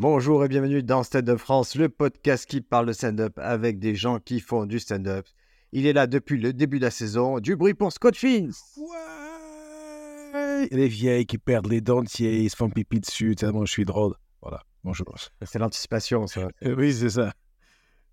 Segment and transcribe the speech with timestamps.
[0.00, 3.94] Bonjour et bienvenue dans Stand Up France, le podcast qui parle de stand-up avec des
[3.94, 5.26] gens qui font du stand-up.
[5.72, 7.38] Il est là depuis le début de la saison.
[7.38, 8.48] Du bruit pour Scott Fins.
[8.78, 13.84] Ouais Les vieilles qui perdent les dentiers, ils se font pipi dessus, tellement je suis
[13.84, 14.14] drôle.
[14.40, 15.14] Voilà, bonjour.
[15.42, 16.48] C'est l'anticipation, ça.
[16.62, 17.34] oui, c'est ça.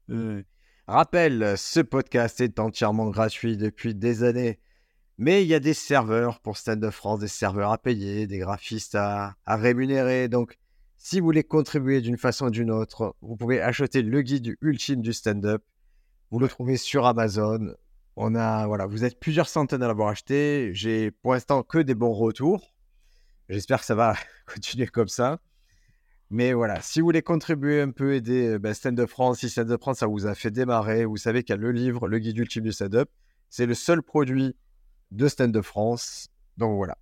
[0.09, 0.43] Euh,
[0.87, 4.59] Rappel, ce podcast est entièrement gratuit depuis des années.
[5.17, 8.39] Mais il y a des serveurs pour Stand Up France, des serveurs à payer, des
[8.39, 10.27] graphistes à, à rémunérer.
[10.27, 10.57] Donc,
[10.97, 15.01] si vous voulez contribuer d'une façon ou d'une autre, vous pouvez acheter le guide ultime
[15.01, 15.63] du stand-up.
[16.31, 17.75] Vous le trouvez sur Amazon.
[18.15, 20.71] On a, voilà, vous êtes plusieurs centaines à l'avoir acheté.
[20.73, 22.73] J'ai pour l'instant que des bons retours.
[23.47, 24.15] J'espère que ça va
[24.53, 25.39] continuer comme ça.
[26.29, 29.71] Mais voilà, si vous voulez contribuer un peu, aider ben, Stand Up France, si Stand
[29.71, 32.19] Up France, ça vous a fait démarrer, vous savez qu'il y a le livre, le
[32.19, 33.09] guide ultime du stand-up.
[33.49, 34.57] C'est le seul produit
[35.11, 36.27] de Stand Up France.
[36.57, 36.97] Donc voilà.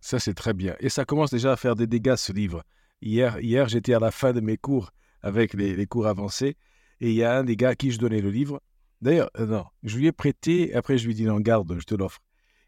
[0.00, 0.74] Ça, c'est très bien.
[0.80, 2.64] Et ça commence déjà à faire des dégâts, ce livre.
[3.00, 4.90] Hier, hier j'étais à la fin de mes cours
[5.20, 6.56] avec les, les, cours avancés
[7.00, 8.60] et il y a un des gars à qui je donnais le livre.
[9.00, 11.84] D'ailleurs, euh, non, je lui ai prêté, après je lui ai dit non, garde, je
[11.84, 12.20] te l'offre.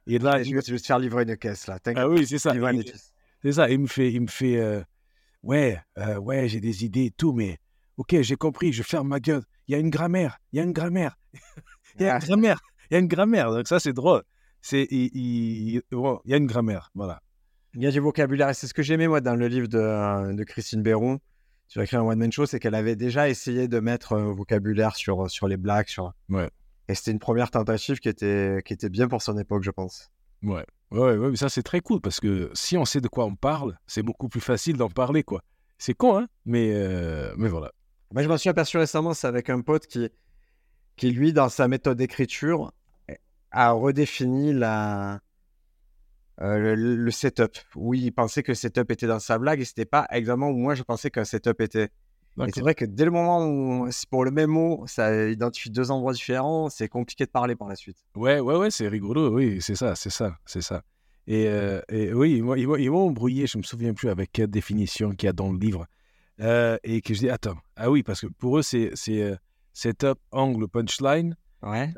[0.06, 1.78] Et là, je vais te faire livrer une caisse là.
[1.96, 2.52] Ah oui, c'est ça.
[3.42, 3.70] C'est ça.
[3.70, 4.82] Il me fait, il me fait, euh,
[5.42, 7.58] ouais, euh, ouais, j'ai des idées et tout, mais
[7.96, 9.42] ok, j'ai compris, je ferme ma gueule.
[9.66, 11.16] Il y a une grammaire, il y a une grammaire,
[11.98, 13.50] il y a une grammaire, il y a une grammaire.
[13.50, 14.22] Donc ça, c'est drôle.
[14.60, 17.20] C'est, il, il, bon, il y a une grammaire, voilà.
[17.76, 18.48] Il y a du vocabulaire.
[18.48, 21.20] Et c'est ce que j'aimais, moi, dans le livre de, de Christine Béron
[21.68, 25.30] sur écrire un one-man show, c'est qu'elle avait déjà essayé de mettre un vocabulaire sur,
[25.30, 25.88] sur les blagues.
[25.88, 26.14] Sur...
[26.28, 26.48] Ouais.
[26.88, 30.10] Et c'était une première tentative qui était, qui était bien pour son époque, je pense.
[30.42, 30.64] Ouais.
[30.90, 33.34] Ouais, ouais, mais ça, c'est très cool parce que si on sait de quoi on
[33.34, 35.42] parle, c'est beaucoup plus facile d'en parler, quoi.
[35.78, 37.72] C'est con, hein, mais, euh, mais voilà.
[38.12, 40.08] Moi, je m'en suis aperçu récemment, c'est avec un pote qui,
[40.96, 42.72] qui, lui, dans sa méthode d'écriture,
[43.50, 45.20] a redéfini la,
[46.40, 47.56] euh, le, le, setup.
[47.74, 50.56] Oui, il pensait que le setup était dans sa blague et c'était pas exactement où
[50.56, 51.90] moi je pensais qu'un setup était.
[52.44, 55.90] Et c'est vrai que dès le moment où, pour le même mot, ça identifie deux
[55.90, 57.96] endroits différents, c'est compliqué de parler par la suite.
[58.14, 60.82] Ouais, ouais, ouais, c'est rigolo, oui, c'est ça, c'est ça, c'est ça.
[61.26, 62.42] Et, euh, et oui, ils,
[62.90, 65.86] m'ont embrouillé, je me souviens plus avec quelle définition qu'il y a dans le livre.
[66.40, 69.36] Euh, et que je dis, attends, ah oui, parce que pour eux, c'est euh,
[69.72, 71.36] setup, angle, punchline.
[71.62, 71.90] Ouais.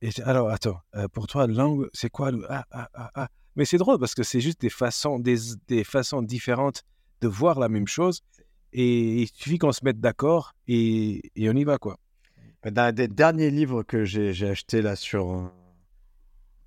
[0.00, 0.80] et alors, attends,
[1.12, 2.46] pour toi, l'angle, c'est quoi le.
[2.48, 3.28] Ah, ah, ah, ah.
[3.58, 5.36] Mais c'est drôle parce que c'est juste des façons, des,
[5.66, 6.84] des, façons différentes
[7.20, 8.22] de voir la même chose.
[8.72, 11.98] Et il suffit qu'on se mette d'accord et, et, on y va, quoi.
[12.64, 15.50] Dans un des derniers livres que j'ai acheté là sur.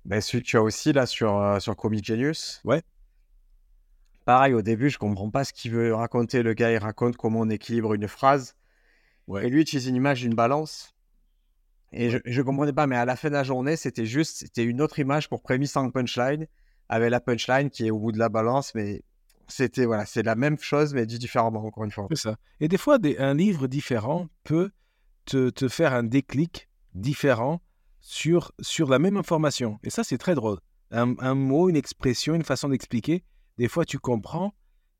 [0.04, 2.60] Ben, celui que tu as aussi là sur, euh, sur Comic Genius.
[2.64, 2.82] Ouais.
[4.26, 6.42] Pareil, au début, je comprends pas ce qu'il veut raconter.
[6.42, 8.54] Le gars, il raconte comment on équilibre une phrase.
[9.28, 9.46] Ouais.
[9.46, 10.94] Et lui, il utilise une image d'une balance.
[11.90, 14.64] Et je ne comprenais pas, mais à la fin de la journée, c'était juste c'était
[14.64, 16.46] une autre image pour prémisse en punchline
[16.88, 19.02] avec la punchline qui est au bout de la balance, mais
[19.48, 22.06] c'était voilà, c'est la même chose, mais dit différemment, encore une fois.
[22.10, 22.36] C'est ça.
[22.60, 24.70] Et des fois, des, un livre différent peut
[25.24, 27.60] te, te, faire un déclic différent
[28.00, 29.78] sur, sur la même information.
[29.84, 30.58] Et ça, c'est très drôle.
[30.90, 33.24] Un, un, mot, une expression, une façon d'expliquer,
[33.58, 34.54] des fois, tu comprends,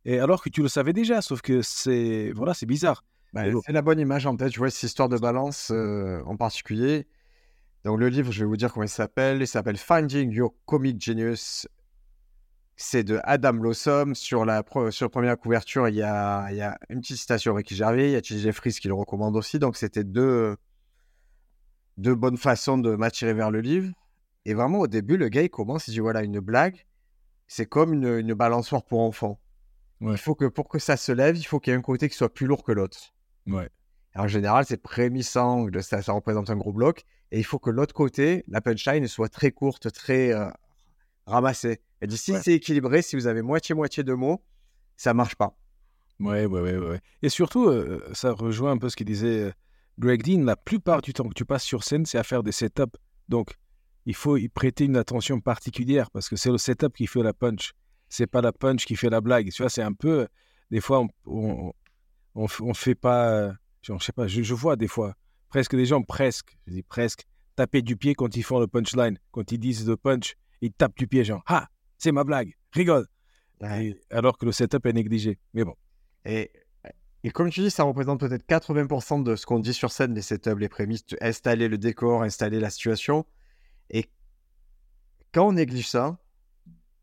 [0.05, 3.05] et alors que tu le savais déjà, sauf que c'est voilà, c'est bizarre.
[3.33, 4.53] Bah, c'est la bonne image en tête.
[4.53, 7.07] Tu vois, cette histoire de balance euh, en particulier.
[7.85, 9.41] Donc, le livre, je vais vous dire comment il s'appelle.
[9.41, 11.67] Il s'appelle Finding Your Comic Genius
[12.77, 14.13] c'est de Adam Lawson.
[14.15, 17.75] Sur la, sur première couverture, il y, a, il y a une petite citation Ricky
[17.75, 18.41] Gervais, il y a T.J.
[18.41, 19.59] Jeffries qui le recommande aussi.
[19.59, 20.57] Donc, c'était deux,
[21.97, 23.93] deux bonnes façons de m'attirer vers le livre.
[24.45, 26.85] Et vraiment, au début, le gars, il commence, il dit voilà, une blague,
[27.47, 29.39] c'est comme une, une balançoire pour enfants.
[30.01, 30.13] Ouais.
[30.13, 32.09] Il faut que pour que ça se lève, il faut qu'il y ait un côté
[32.09, 32.99] qui soit plus lourd que l'autre.
[33.47, 33.69] Ouais.
[34.17, 37.05] En général, c'est prémissant, ça, ça représente un gros bloc.
[37.33, 40.51] Et il faut que l'autre côté, la punchline, soit très courte, très euh,
[41.27, 41.81] ramassée.
[42.01, 42.41] Elle dit si ouais.
[42.43, 44.45] c'est équilibré, si vous avez moitié-moitié de mots,
[44.99, 45.57] ça marche pas.
[46.21, 47.01] Ouais, ouais, ouais, ouais.
[47.23, 49.53] Et surtout, euh, ça rejoint un peu ce qu'il disait euh,
[49.99, 50.45] Greg Dean.
[50.45, 52.99] La plupart du temps que tu passes sur scène, c'est à faire des setups.
[53.31, 53.55] Donc,
[54.05, 57.33] il faut y prêter une attention particulière parce que c'est le setup qui fait la
[57.33, 57.73] punch.
[58.11, 59.51] C'est pas la punch qui fait la blague.
[59.51, 60.29] Tu vois, c'est un peu.
[60.71, 61.73] Des fois, on, on,
[62.35, 63.55] on, on fait pas.
[63.81, 65.15] Je sais pas, je, je, vois des fois
[65.53, 67.27] presque des gens, presque, je dis presque,
[67.57, 69.19] taper du pied quand ils font le punchline.
[69.33, 71.69] Quand ils disent le punch, ils tapent du pied, genre, ah,
[71.99, 73.07] c'est ma blague, rigole.
[73.61, 73.89] Ouais.
[73.89, 75.39] Et, alors que le setup est négligé.
[75.53, 75.75] Mais bon.
[76.25, 76.51] Et,
[77.23, 80.23] et comme tu dis, ça représente peut-être 80% de ce qu'on dit sur scène, les
[80.23, 83.27] setups, les prémices, installer le décor, installer la situation.
[83.91, 84.11] Et
[85.33, 86.19] quand on néglige ça,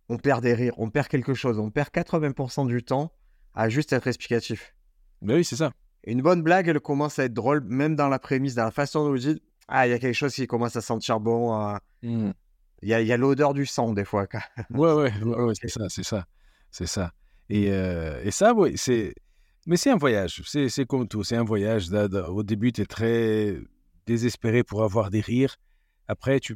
[0.10, 1.60] on perd des rires, on perd quelque chose.
[1.60, 3.14] On perd 80% du temps
[3.54, 4.74] à juste être explicatif.
[5.22, 5.72] Mais oui, c'est ça.
[6.06, 9.04] Une bonne blague, elle commence à être drôle, même dans la prémisse, dans la façon
[9.04, 11.54] dont vous dites Ah, il y a quelque chose qui commence à sentir bon.
[11.60, 11.78] Euh...
[12.04, 12.32] Mm.
[12.82, 14.26] Il y a, a l'odeur du sang, des fois.
[14.72, 16.26] ouais, ouais, ouais, ouais c'est ça, c'est ça.
[16.72, 17.12] C'est ça.
[17.50, 19.14] Et, euh, et ça, ouais, c'est.
[19.66, 21.92] Mais c'est un voyage, c'est comme tout, c'est un voyage.
[21.92, 23.58] Au début, tu es très
[24.06, 25.58] désespéré pour avoir des rires.
[26.08, 26.56] Après, tu,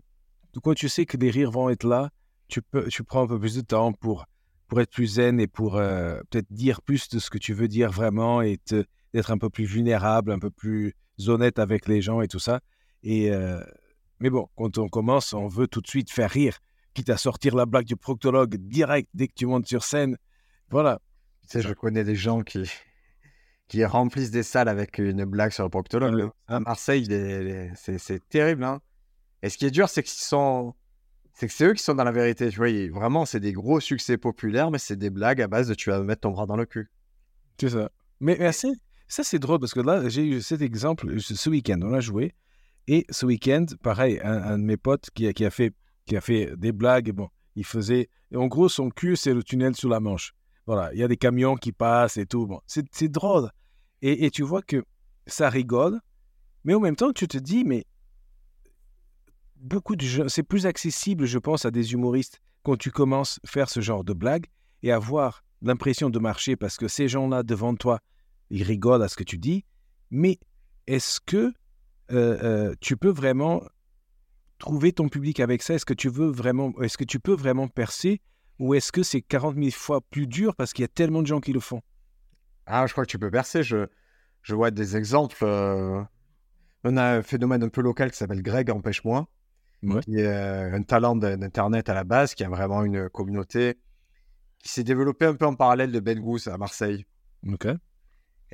[0.64, 2.10] quand tu sais que les rires vont être là,
[2.48, 4.26] tu, peux, tu prends un peu plus de temps pour,
[4.68, 7.68] pour être plus zen et pour euh, peut-être dire plus de ce que tu veux
[7.68, 8.60] dire vraiment et
[9.14, 10.96] d'être un peu plus vulnérable, un peu plus
[11.28, 12.62] honnête avec les gens et tout ça.
[13.04, 13.64] Et, euh,
[14.20, 16.60] mais bon, quand on commence, on veut tout de suite faire rire,
[16.94, 20.18] quitte à sortir la blague du proctologue direct dès que tu montes sur scène.
[20.70, 21.00] Voilà.
[21.44, 22.64] Tu sais, je connais des gens qui,
[23.68, 26.32] qui remplissent des salles avec une blague sur le proctologue.
[26.48, 27.06] À Marseille,
[27.76, 28.64] c'est terrible.
[28.64, 28.82] Hein.
[29.42, 30.74] Et ce qui est dur, c'est que sont...
[31.34, 32.50] c'est que c'est eux qui sont dans la vérité.
[32.50, 35.74] Tu vois, vraiment, c'est des gros succès populaires, mais c'est des blagues à base de
[35.74, 36.90] tu vas me mettre ton bras dans le cul.
[37.60, 37.92] C'est ça.
[38.22, 38.54] Mais, mais
[39.14, 41.80] ça, c'est drôle parce que là, j'ai eu cet exemple ce week-end.
[41.84, 42.34] On a joué.
[42.88, 45.72] Et ce week-end, pareil, un, de mes potes qui a, qui a, fait,
[46.08, 48.10] qui a fait des blagues, bon, il faisait.
[48.34, 50.34] En gros, son cul, c'est le tunnel sous la Manche.
[50.66, 52.48] Voilà, il y a des camions qui passent et tout.
[52.48, 53.52] Bon, c'est drôle.
[54.02, 54.84] Et, et, tu vois que
[55.28, 56.00] ça rigole,
[56.64, 57.86] mais en même temps, tu te dis, mais
[59.58, 63.48] beaucoup de gens, c'est plus accessible, je pense, à des humoristes quand tu commences à
[63.48, 64.48] faire ce genre de blagues
[64.82, 68.00] et avoir l'impression de marcher parce que ces gens-là devant toi,
[68.54, 69.66] ils rigolent à ce que tu dis.
[70.12, 70.40] Mais
[70.86, 71.52] est-ce que
[72.12, 73.64] euh, euh, tu peux vraiment
[74.60, 75.74] trouver ton public avec ça?
[75.74, 78.22] Est-ce que tu veux vraiment, est-ce que tu peux vraiment percer?
[78.60, 81.28] Ou est-ce que c'est 40 000 fois plus dur parce qu'il y a tellement de
[81.28, 81.82] gens qui le font?
[82.68, 83.64] Ah, je crois que tu peux percer.
[83.64, 83.88] Je,
[84.44, 85.36] je vois des exemples.
[85.42, 86.04] Euh,
[86.84, 89.28] on a un phénomène un peu local qui s'appelle Greg Empêche-moi,
[90.04, 93.80] qui est un talent d'Internet à la base, qui a vraiment une communauté
[94.60, 97.06] qui s'est développée un peu en parallèle de Ben Goose à Marseille.
[97.52, 97.68] Ok.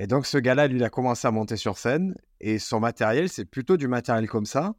[0.02, 2.16] Et donc, ce gars-là, lui, il a commencé à monter sur scène.
[2.40, 4.74] Et son matériel, c'est plutôt du matériel comme ça.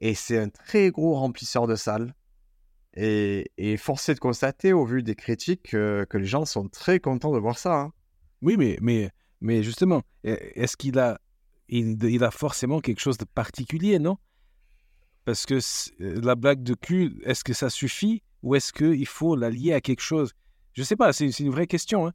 [0.00, 2.12] Et c'est un très gros remplisseur de salles.
[2.94, 7.32] Et, et forcé de constater, au vu des critiques, que les gens sont très contents
[7.32, 7.80] de voir ça.
[7.80, 7.92] Hein.
[8.42, 9.10] Oui, mais, mais,
[9.40, 11.20] mais justement, est-ce qu'il a,
[11.68, 14.18] il, a forcément quelque chose de particulier, non?
[15.24, 15.60] Parce que
[16.00, 18.24] la blague de cul, est-ce que ça suffit?
[18.42, 20.32] Ou est-ce qu'il faut la lier à quelque chose?
[20.72, 22.08] Je ne sais pas, c'est une vraie question.
[22.08, 22.12] Hein.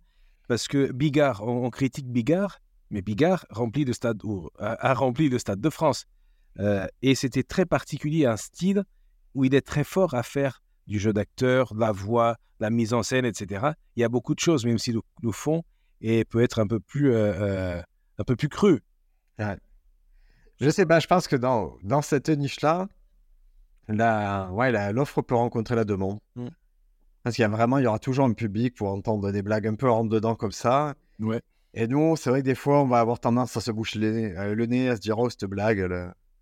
[0.51, 2.59] Parce que Bigard, on, critique Bigard,
[2.89, 4.21] mais Bigard remplit le stade,
[4.59, 6.07] a, rempli le stade de France.
[6.59, 8.83] Euh, et c'était très particulier, un style
[9.33, 13.01] où il est très fort à faire du jeu d'acteur, la voix, la mise en
[13.01, 13.65] scène, etc.
[13.95, 15.63] Il y a beaucoup de choses, même si le, le fond
[16.01, 17.81] et peut être un peu plus, euh, euh,
[18.17, 18.81] un peu plus cru.
[20.59, 22.89] Je sais pas, je pense que dans, dans cette niche-là,
[23.87, 26.19] la, ouais, l'offre peut rencontrer la demande.
[26.35, 26.47] Mm.
[27.23, 29.67] Parce qu'il y a vraiment, il y aura toujours un public pour entendre des blagues
[29.67, 30.95] un peu rentre dedans comme ça.
[31.19, 31.41] Ouais.
[31.73, 34.11] Et nous, c'est vrai que des fois, on va avoir tendance à se boucher le
[34.11, 35.87] nez, euh, le nez à se dire, oh, cette blague,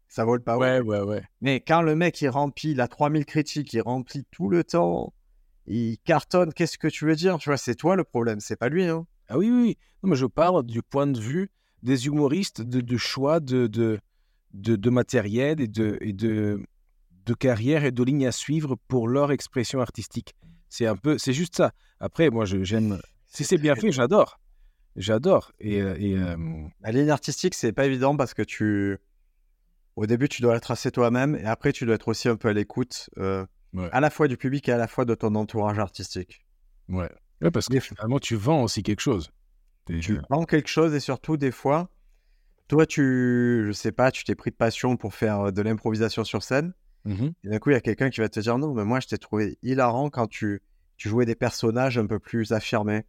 [0.08, 0.58] ça vole pas.
[0.58, 1.24] Ouais, ouais, ouais.
[1.42, 5.14] Mais quand le mec, il remplit, il a 3000 critiques, il remplit tout le temps,
[5.68, 7.38] il cartonne, qu'est-ce que tu veux dire?
[7.38, 8.86] Tu vois, c'est toi le problème, c'est pas lui.
[8.86, 9.06] Hein.
[9.28, 9.78] Ah oui, oui.
[10.02, 11.52] Non, mais je parle du point de vue
[11.84, 14.00] des humoristes, de, choix de, de,
[14.54, 16.64] de, matériel et, de, et de,
[17.26, 20.36] de carrière et de lignes à suivre pour leur expression artistique.
[20.70, 21.74] C'est un peu, c'est juste ça.
[22.00, 23.02] Après, moi, j'aime.
[23.28, 24.40] Si c'est bien fait, j'adore.
[24.96, 25.52] J'adore.
[25.60, 26.36] Et, euh, et euh,
[26.82, 28.98] La ligne artistique, c'est pas évident parce que tu.
[29.96, 32.48] Au début, tu dois la tracer toi-même et après, tu dois être aussi un peu
[32.48, 33.46] à l'écoute, euh,
[33.92, 36.46] à la fois du public et à la fois de ton entourage artistique.
[36.88, 37.10] Ouais.
[37.42, 39.32] Ouais, parce que finalement, tu vends aussi quelque chose.
[39.88, 41.90] Tu vends quelque chose et surtout, des fois,
[42.68, 46.44] toi, tu, je sais pas, tu t'es pris de passion pour faire de l'improvisation sur
[46.44, 46.74] scène.
[47.06, 49.00] Mmh et d'un coup, il y a quelqu'un qui va te dire non, mais moi,
[49.00, 50.62] je t'ai trouvé hilarant quand tu,
[50.98, 53.06] tu jouais des personnages un peu plus affirmés.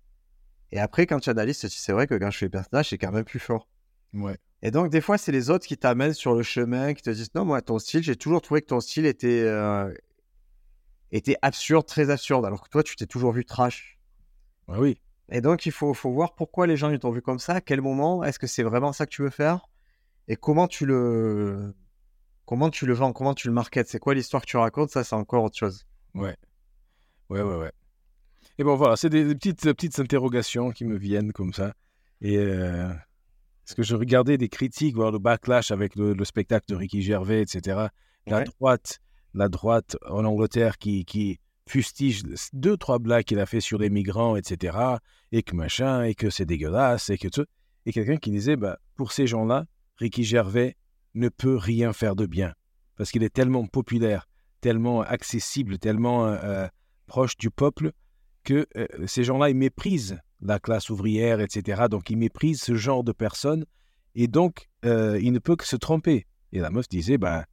[0.73, 3.11] Et après, quand tu analyses, c'est vrai que quand je fais des personnages, c'est quand
[3.11, 3.69] même plus fort.
[4.15, 4.39] Ouais.
[4.63, 7.35] Et donc, des fois, c'est les autres qui t'amènent sur le chemin, qui te disent
[7.35, 9.93] non, moi, ton style, j'ai toujours trouvé que ton style était, euh,
[11.11, 13.99] était absurde, très absurde, alors que toi, tu t'es toujours vu trash.
[14.69, 15.01] Ah oui.
[15.31, 17.81] Et donc, il faut, faut voir pourquoi les gens t'ont vu comme ça, à quel
[17.81, 19.67] moment, est-ce que c'est vraiment ça que tu veux faire,
[20.29, 21.75] et comment tu le,
[22.51, 25.05] comment tu le vends, comment tu le marketes, c'est quoi l'histoire que tu racontes, ça
[25.05, 25.87] c'est encore autre chose.
[26.15, 26.37] Ouais,
[27.29, 27.71] ouais, ouais, ouais.
[28.59, 31.75] Et bon, voilà, c'est des, petites, petites interrogations qui me viennent comme ça.
[32.21, 36.75] Et euh, est-ce que je regardais des critiques, voir le backlash avec le, spectacle de
[36.75, 37.87] Ricky Gervais, etc.
[38.27, 38.99] La droite,
[39.33, 41.39] la droite en Angleterre qui, qui
[41.69, 44.77] fustige deux, trois blagues qu'il a fait sur les migrants, etc.,
[45.31, 47.47] et que machin, et que c'est dégueulasse, et que tout.
[47.87, 49.67] Et quelqu'un qui disait, bah, pour ces gens-là,
[49.99, 50.75] Ricky Gervais
[51.15, 52.55] ne peut rien faire de bien,
[52.97, 54.29] parce qu'il est tellement populaire,
[54.61, 56.69] tellement accessible, tellement euh, euh,
[57.07, 57.93] proche du peuple,
[58.45, 61.83] que euh, ces gens-là, ils méprisent la classe ouvrière, etc.
[61.91, 63.65] Donc, ils méprisent ce genre de personnes,
[64.15, 66.27] et donc, il ne peut que se tromper.
[66.53, 67.45] Et la meuf disait, bah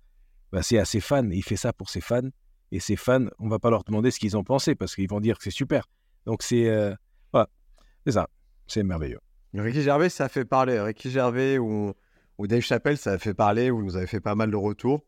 [0.61, 2.29] c'est à ses fans, il fait ça pour ses fans,
[2.71, 5.19] et ses fans, on va pas leur demander ce qu'ils ont pensé parce qu'ils vont
[5.19, 5.87] dire que c'est super.
[6.25, 6.65] Donc c'est
[7.31, 7.49] voilà,
[8.05, 8.27] c'est ça,
[8.65, 9.19] c'est merveilleux.
[9.53, 10.79] Ricky Gervais, ça fait parler.
[10.79, 11.93] Ricky Gervais ou,
[12.37, 13.69] ou Dave Chappelle, ça a fait parler.
[13.69, 15.03] Vous nous avez fait pas mal de retours.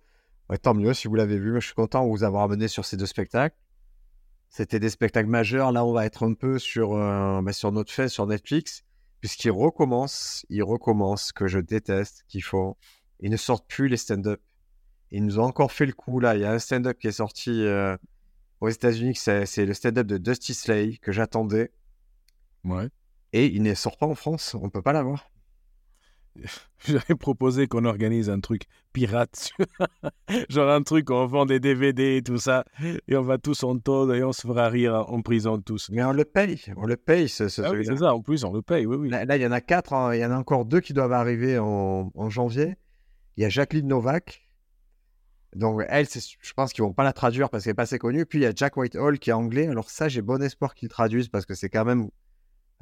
[0.50, 1.54] Ouais, tant mieux si vous l'avez vu.
[1.60, 3.56] Je suis content de vous avoir amené sur ces deux spectacles.
[4.50, 5.72] C'était des spectacles majeurs.
[5.72, 8.84] Là, on va être un peu sur, euh, bah, sur notre fait, sur Netflix,
[9.20, 12.78] puisqu'ils recommencent, ils recommencent, que je déteste, qu'il faut.
[13.20, 14.42] Ils ne sortent plus les stand-up.
[15.12, 16.36] Ils nous ont encore fait le coup, là.
[16.36, 17.96] Il y a un stand-up qui est sorti euh,
[18.62, 21.72] aux États-Unis, c'est le stand-up de Dusty Slay, que j'attendais.
[22.64, 22.90] Ouais.
[23.34, 24.56] Et il ne sort pas en France.
[24.60, 25.30] On peut pas l'avoir.
[26.88, 29.52] J'avais proposé qu'on organise un truc pirate,
[30.50, 32.64] genre un truc où on vend des DVD et tout ça,
[33.08, 35.90] et on va tous en taule et on se fera rire en prison tous.
[35.92, 36.62] Mais on le paye.
[36.78, 38.96] On le paye, ce, ce Ah oui, c'est ça, en plus on le paye, oui,
[38.96, 39.10] oui.
[39.10, 39.94] Là, il y en a quatre.
[39.94, 40.14] hein.
[40.16, 42.76] Il y en a encore deux qui doivent arriver en, en janvier.
[43.38, 44.46] Il y a Jacqueline Novak.
[45.56, 48.26] Donc, elle, je pense qu'ils vont pas la traduire parce qu'elle n'est pas assez connue.
[48.26, 49.68] Puis, il y a Jack Whitehall qui est anglais.
[49.68, 52.10] Alors, ça, j'ai bon espoir qu'ils traduisent parce que c'est quand même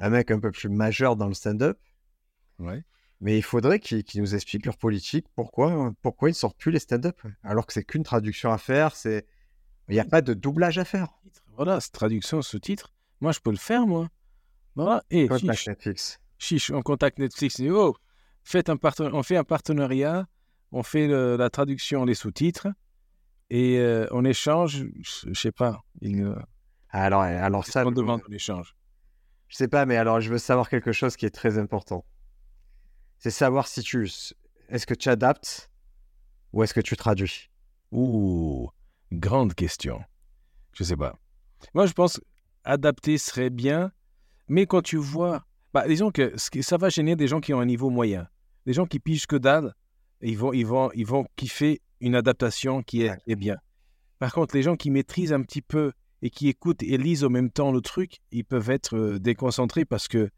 [0.00, 1.78] un mec un peu plus majeur dans le stand-up.
[2.58, 2.82] Ouais.
[3.20, 5.26] Mais il faudrait qu'ils nous expliquent leur politique.
[5.34, 8.94] Pourquoi, pourquoi ils ne sortent plus les stand-up Alors que c'est qu'une traduction à faire.
[8.94, 9.26] C'est...
[9.88, 11.08] Il n'y a pas de doublage à faire.
[11.56, 14.08] Voilà, cette traduction, sous-titre, moi je peux le faire, moi.
[14.76, 16.20] Voilà, et Contact chiche, Netflix.
[16.38, 17.96] chiche, on contacte Netflix et oh,
[18.44, 20.28] faites un parten- on fait un partenariat,
[20.70, 22.68] on fait le- la traduction, les sous-titres,
[23.50, 26.36] et euh, on échange, je je sais pas, il, euh,
[26.90, 28.76] Alors, alors ça, on demande on échange?
[29.48, 32.04] Je sais pas, mais alors je veux savoir quelque chose qui est très important.
[33.18, 34.08] C'est savoir si tu.
[34.68, 35.70] Est-ce que tu adaptes
[36.52, 37.50] ou est-ce que tu traduis?
[37.90, 38.68] Ouh,
[39.12, 40.00] grande question.
[40.72, 41.18] Je sais pas.
[41.74, 42.20] Moi, je pense
[42.64, 43.92] adapter serait bien,
[44.46, 45.44] mais quand tu vois,
[45.74, 48.28] bah, disons que ça va gêner des gens qui ont un niveau moyen,
[48.66, 49.74] des gens qui pigent que dalle,
[50.20, 53.56] ils vont, ils vont, ils vont kiffer une adaptation qui est, est bien.
[54.18, 57.30] Par contre, les gens qui maîtrisent un petit peu et qui écoutent et lisent en
[57.30, 60.30] même temps le truc, ils peuvent être euh, déconcentrés parce que,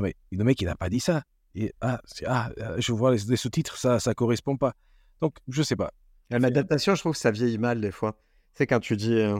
[0.00, 1.22] mais le mec, il n'a pas dit ça.
[1.58, 4.74] Et, ah, c'est- ah, euh, je vois les, les sous-titres, ça, ça correspond pas.
[5.20, 5.92] Donc, je sais pas.
[6.30, 8.18] L'adaptation, je trouve que ça vieillit mal des fois.
[8.54, 9.14] Sais, quand tu dis.
[9.14, 9.38] euh,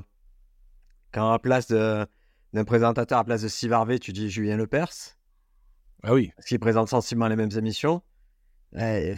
[1.12, 2.06] quand à place de-
[2.52, 4.92] d'un présentateur, à place de Steve Harvey, tu dis Julien Lepers,
[6.02, 6.30] Ah oui.
[6.37, 8.02] parce qu'il présente sensiblement les mêmes émissions.
[8.78, 9.14] eh,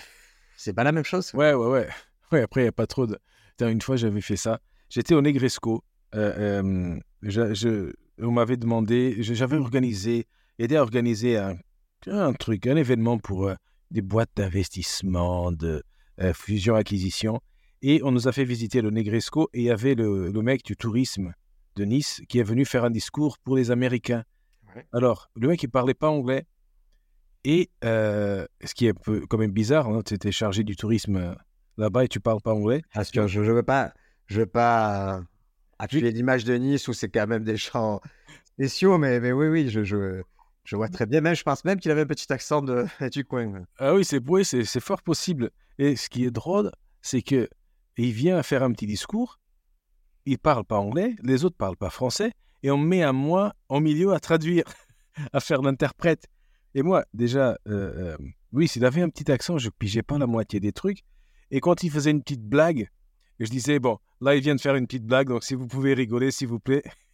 [0.56, 1.32] c'est pas la même chose.
[1.34, 1.88] Ouais, ouais, ouais.
[2.32, 3.18] Ouais, après, il n'y a pas trop de.
[3.60, 4.60] Une fois, j'avais fait ça.
[4.90, 5.82] J'étais au Negresco.
[6.14, 10.26] Euh, euh, je- je- on m'avait demandé, j'avais organisé,
[10.58, 11.56] aidé à organiser un,
[12.06, 13.54] un truc, un événement pour euh,
[13.90, 15.82] des boîtes d'investissement, de
[16.20, 17.40] euh, fusion-acquisition.
[17.82, 20.64] Et on nous a fait visiter le Negresco et il y avait le, le mec
[20.64, 21.32] du tourisme
[21.76, 24.24] de Nice qui est venu faire un discours pour les Américains.
[24.74, 24.84] Ouais.
[24.92, 26.44] Alors, le mec, il parlait pas anglais.
[27.44, 30.74] Et euh, ce qui est un peu quand même bizarre, hein, tu étais chargé du
[30.74, 31.36] tourisme
[31.76, 32.82] là-bas et tu parles pas anglais.
[32.92, 33.92] Parce que je, je veux pas,
[34.26, 35.22] je veux pas
[35.78, 38.00] appuyer l'image de Nice où c'est quand même des chants
[38.44, 40.22] spéciaux, mais, mais oui, oui, je, je,
[40.68, 41.22] je vois très bien.
[41.22, 43.64] Même, je pense même qu'il avait un petit accent de, du coin.
[43.78, 45.50] Ah oui, c'est oui, c'est fort possible.
[45.78, 46.70] Et ce qui est drôle,
[47.00, 47.48] c'est que
[47.96, 49.40] il vient faire un petit discours,
[50.26, 52.32] il parle pas anglais, les autres parlent pas français,
[52.62, 54.64] et on me met à moi en milieu à traduire,
[55.32, 56.26] à faire l'interprète.
[56.74, 58.16] Et moi, déjà, euh, euh,
[58.52, 61.02] oui, s'il avait un petit accent, je pigeais pas la moitié des trucs.
[61.50, 62.90] Et quand il faisait une petite blague,
[63.40, 65.94] je disais bon, là il vient de faire une petite blague, donc si vous pouvez
[65.94, 66.82] rigoler, s'il vous plaît.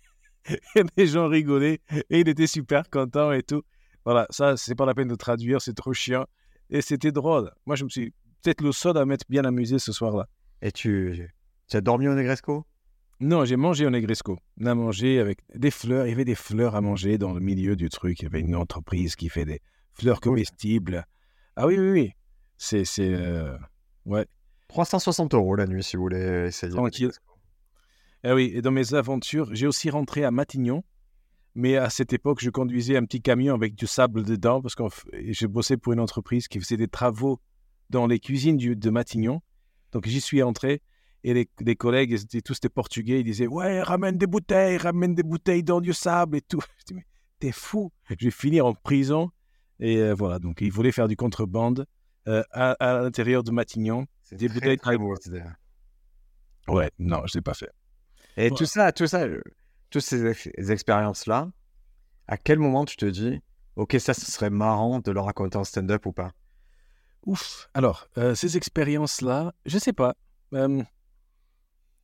[0.76, 3.62] et les gens rigolaient, et il était super content et tout.
[4.04, 6.26] Voilà, ça, c'est pas la peine de traduire, c'est trop chiant.
[6.70, 7.50] Et c'était drôle.
[7.66, 10.28] Moi, je me suis peut-être le seul à m'être bien amusé ce soir-là.
[10.60, 11.30] Et tu,
[11.68, 12.66] tu as dormi au Negresco?
[13.20, 14.38] Non, j'ai mangé au Negresco.
[14.60, 16.06] On a mangé avec des fleurs.
[16.06, 18.20] Il y avait des fleurs à manger dans le milieu du truc.
[18.20, 19.60] Il y avait une entreprise qui fait des
[19.92, 21.06] fleurs comestibles.
[21.56, 22.12] Ah oui, oui, oui.
[22.58, 23.56] C'est, c'est, euh,
[24.04, 24.26] ouais.
[24.68, 26.72] 360 euros la nuit si vous voulez essayer.
[26.72, 27.12] Tranquille.
[28.24, 30.82] Ah oui, et dans mes aventures, j'ai aussi rentré à Matignon.
[31.56, 34.82] Mais à cette époque, je conduisais un petit camion avec du sable dedans parce que
[35.12, 37.40] je bossais pour une entreprise qui faisait des travaux
[37.90, 39.40] dans les cuisines du- de Matignon.
[39.92, 40.82] Donc j'y suis entré
[41.22, 44.78] et les, les collègues, ils étaient tous des Portugais, ils disaient Ouais, ramène des bouteilles,
[44.78, 46.60] ramène des bouteilles dans du sable et tout.
[46.80, 47.04] Je dis Mais
[47.38, 49.30] t'es fou, je vais finir en prison.
[49.78, 51.86] Et euh, voilà, donc ils voulaient faire du contrebande
[52.26, 54.06] euh, à, à l'intérieur de Matignon.
[54.22, 55.14] C'est Des très, bouteilles très beau.
[56.66, 57.70] Ouais, non, je l'ai pas fait.
[58.36, 58.56] Et Ouais.
[58.56, 59.40] tout ça, tout ça, euh,
[59.90, 61.50] toutes ces ex- expériences-là,
[62.26, 63.40] à quel moment tu te dis,
[63.76, 66.32] ok, ça, ce serait marrant de le raconter en stand-up ou pas?
[67.26, 67.68] Ouf.
[67.74, 70.14] Alors, euh, ces expériences-là, je sais pas.
[70.52, 70.82] Euh,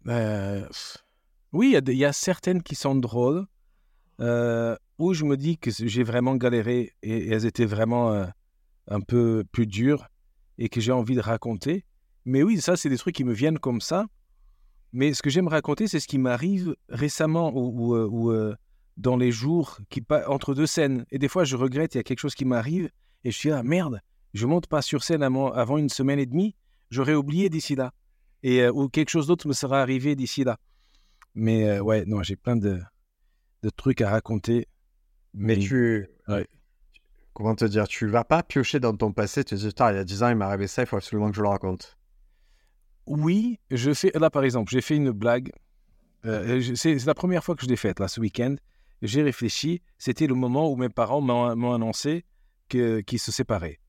[0.06, 0.66] euh,
[1.52, 3.46] oui, il y a y, certaines qui sont drôles,
[4.98, 8.26] où je me dis que j'ai vraiment galéré et, et elles étaient vraiment
[8.88, 10.08] un peu plus dures
[10.58, 11.84] et que j'ai envie de raconter.
[12.24, 14.06] Mais oui, ça, c'est des trucs qui me viennent comme ça.
[14.92, 18.54] Mais ce que j'aime raconter, c'est ce qui m'arrive récemment ou, ou, euh, ou, euh,
[18.96, 21.04] dans les jours qui entre deux scènes.
[21.10, 22.90] Et des fois, je regrette, il y a quelque chose qui m'arrive
[23.24, 24.00] et je suis ah merde,
[24.34, 26.54] je monte pas sur scène avant une semaine et demie,
[26.90, 27.92] j'aurais oublié d'ici là.
[28.42, 30.58] Et, euh, ou quelque chose d'autre me sera arrivé d'ici là.
[31.34, 32.80] Mais euh, ouais, non, j'ai plein de,
[33.62, 34.66] de, trucs à raconter.
[35.34, 36.08] Mais tu.
[37.32, 39.98] Comment te dire Tu vas pas piocher dans ton passé, tu te dis, il y
[39.98, 41.96] a 10 ans, il m'est arrivé ça, il faut absolument que je le raconte.
[43.10, 44.12] Oui, je fais.
[44.14, 45.50] Là, par exemple, j'ai fait une blague.
[46.26, 48.54] Euh, c'est la première fois que je l'ai faite, là, ce week-end.
[49.02, 49.82] J'ai réfléchi.
[49.98, 52.24] C'était le moment où mes parents m'ont annoncé
[52.68, 53.80] qu'ils se séparaient.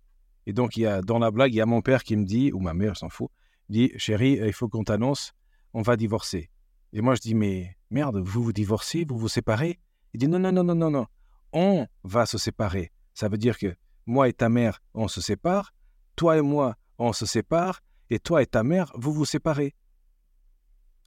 [0.48, 2.26] Et donc, il y a, dans la blague, il y a mon père qui me
[2.26, 3.30] dit, ou ma mère, s'en fout,
[3.70, 5.34] dit Chérie, il faut qu'on t'annonce,
[5.76, 6.50] on va divorcer.
[6.92, 9.80] Et moi, je dis Mais merde, vous vous divorcez, vous vous séparez?
[10.16, 11.06] Il dit Non, non, non, non, non, non.
[11.54, 12.92] On va se séparer.
[13.14, 13.76] Ça veut dire que
[14.08, 15.76] moi et ta mère, on se sépare.
[16.16, 17.82] Toi et moi, on se sépare.
[18.12, 19.74] Et toi et ta mère, vous vous séparez.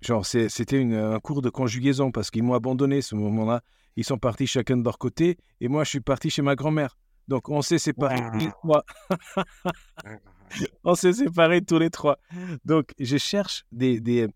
[0.00, 3.62] Genre, c'était un cours de conjugaison parce qu'ils m'ont abandonné ce moment-là.
[3.96, 6.96] Ils sont partis chacun de leur côté et moi, je suis parti chez ma grand-mère.
[7.28, 8.84] Donc, on s'est séparés tous les trois.
[10.84, 12.18] on s'est séparés tous les trois.
[12.64, 14.26] Donc, je cherche des, des,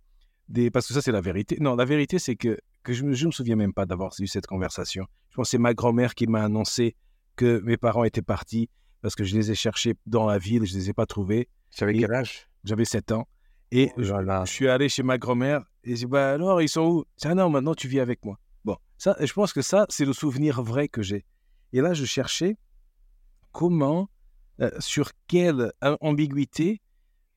[0.48, 0.70] des...
[0.70, 1.56] Parce que ça, c'est la vérité.
[1.60, 4.26] Non, la vérité, c'est que, que je ne me, me souviens même pas d'avoir eu
[4.26, 5.06] cette conversation.
[5.30, 6.96] Je pense que c'est ma grand-mère qui m'a annoncé
[7.34, 8.68] que mes parents étaient partis
[9.00, 11.48] parce que je les ai cherchés dans la ville, je ne les ai pas trouvés.
[11.70, 12.47] Tu avais quel âge?
[12.64, 13.28] J'avais 7 ans.
[13.70, 16.86] Et oh je, suis allé chez ma grand-mère et j'ai dit bah alors, ils sont
[16.86, 17.04] où?
[17.24, 18.38] Ah non, maintenant tu vis avec moi.
[18.64, 21.26] Bon, ça, je pense que ça, c'est le souvenir vrai que j'ai.
[21.72, 22.56] Et là, je cherchais
[23.52, 24.08] comment,
[24.60, 26.80] euh, sur quelle ambiguïté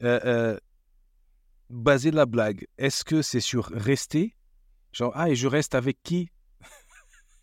[0.04, 0.58] euh, euh,
[1.70, 2.66] baser la blague.
[2.78, 4.36] Est-ce que c'est sur rester?
[4.92, 6.30] Genre, ah, et je reste avec qui?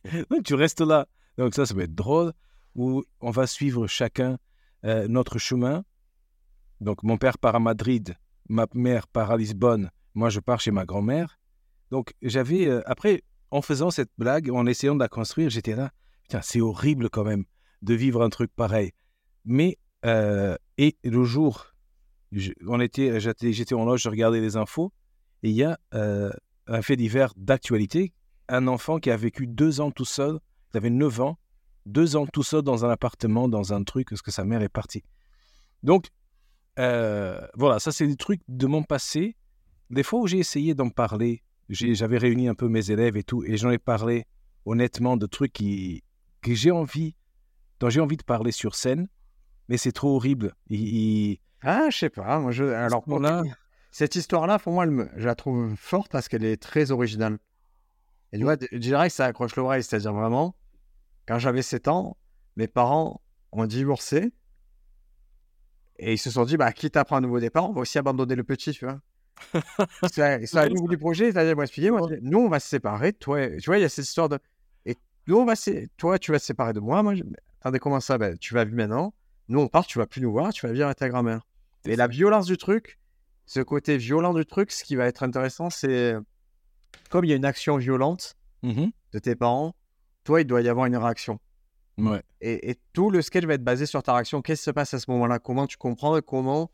[0.44, 1.06] Tu restes là.
[1.36, 2.32] Donc ça, ça va être drôle.
[2.74, 4.38] Ou on va suivre chacun
[4.84, 5.84] notre chemin.
[6.80, 8.16] Donc mon père part à Madrid,
[8.48, 11.38] ma mère part à Lisbonne, moi je pars chez ma grand-mère.
[11.90, 15.90] Donc j'avais, après, en faisant cette blague, en essayant de la construire, j'étais là,
[16.22, 17.44] putain, c'est horrible quand même
[17.82, 18.92] de vivre un truc pareil.
[19.44, 21.74] Mais, euh, et le jour,
[22.66, 24.92] on était, j'étais en loge, je regardais les infos,
[25.42, 26.30] et il y a euh,
[26.66, 28.12] un fait divers d'actualité,
[28.48, 30.38] un enfant qui a vécu deux ans tout seul,
[30.74, 31.38] il avait 9 ans,
[31.86, 34.68] deux ans tout seul dans un appartement, dans un truc, parce que sa mère est
[34.68, 35.02] partie.
[35.82, 36.08] Donc,
[36.78, 39.36] euh, voilà, ça c'est des trucs de mon passé.
[39.90, 43.44] Des fois où j'ai essayé d'en parler, j'avais réuni un peu mes élèves et tout,
[43.44, 44.26] et j'en ai parlé
[44.64, 46.02] honnêtement de trucs qui,
[46.42, 47.14] que j'ai envie
[47.80, 49.08] dont j'ai envie de parler sur scène,
[49.68, 50.54] mais c'est trop horrible.
[51.62, 52.38] Ah, je sais pas.
[52.38, 52.64] Moi, je...
[52.64, 53.04] Alors,
[53.90, 54.86] cette histoire-là, pour moi,
[55.16, 57.38] je la trouve forte parce qu'elle est très originale.
[58.32, 59.82] Et tu vois, je dirais que ça accroche l'oreille.
[59.82, 60.54] C'est-à-dire vraiment,
[61.26, 62.16] quand j'avais 7 ans,
[62.56, 63.20] mes parents
[63.52, 64.32] ont divorcé.
[65.98, 67.98] Et ils se sont dit, bah, quitte à prendre un nouveau départ, on va aussi
[67.98, 69.00] abandonner le petit, tu vois.
[70.12, 73.48] c'est un nouveau projet, c'est-à-dire, moi, moi, nous, on va se séparer, toi.
[73.58, 74.38] Tu vois, il y a cette histoire de.
[74.84, 75.86] Et nous, on va se...
[75.96, 77.14] toi, tu vas te séparer de moi, moi,
[77.60, 79.14] Attendez, comment ça ben, Tu vas vivre maintenant.
[79.48, 81.42] Nous, on part, tu vas plus nous voir, tu vas vivre avec ta grand-mère.
[81.86, 82.98] Et la violence du truc,
[83.46, 86.14] ce côté violent du truc, ce qui va être intéressant, c'est
[87.10, 89.74] comme il y a une action violente mmh de tes parents,
[90.24, 91.40] toi, il doit y avoir une réaction.
[91.98, 92.22] Ouais.
[92.40, 94.40] Et, tout le sketch va être basé sur ta réaction.
[94.40, 95.38] Qu'est-ce qui se passe à ce moment-là?
[95.38, 96.70] Comment tu comprends et comment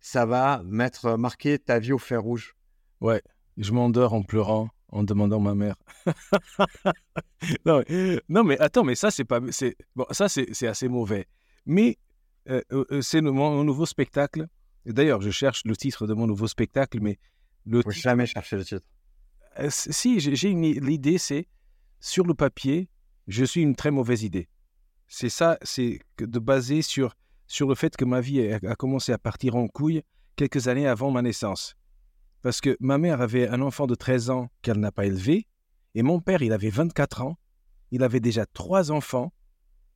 [0.00, 2.54] ça va mettre marquer ta vie au fer rouge?
[3.00, 3.22] Ouais,
[3.56, 5.76] je m'endors en pleurant en demandant ma mère.
[7.64, 9.40] non, mais, attends, mais ça, c'est pas.
[9.50, 11.26] C'est, bon, ça, c'est, assez mauvais.
[11.64, 11.98] Mais
[12.48, 14.46] euh, euh, euh, c'est mon nouveau spectacle.
[14.84, 17.18] D'ailleurs, je cherche le titre de mon nouveau spectacle, mais.
[17.64, 18.84] Le Faut jamais chercher le titre.
[19.68, 20.62] si, j'ai, une...
[20.62, 21.46] l'idée, c'est
[22.00, 22.88] sur le papier,
[23.26, 24.48] je suis une très mauvaise idée.
[25.08, 27.14] C'est ça, c'est de baser sur,
[27.46, 30.02] sur le fait que ma vie a commencé à partir en couille
[30.36, 31.74] quelques années avant ma naissance.
[32.40, 35.46] Parce que ma mère avait un enfant de 13 ans qu'elle n'a pas élevé,
[35.94, 37.38] et mon père, il avait 24 ans,
[37.90, 39.32] il avait déjà trois enfants,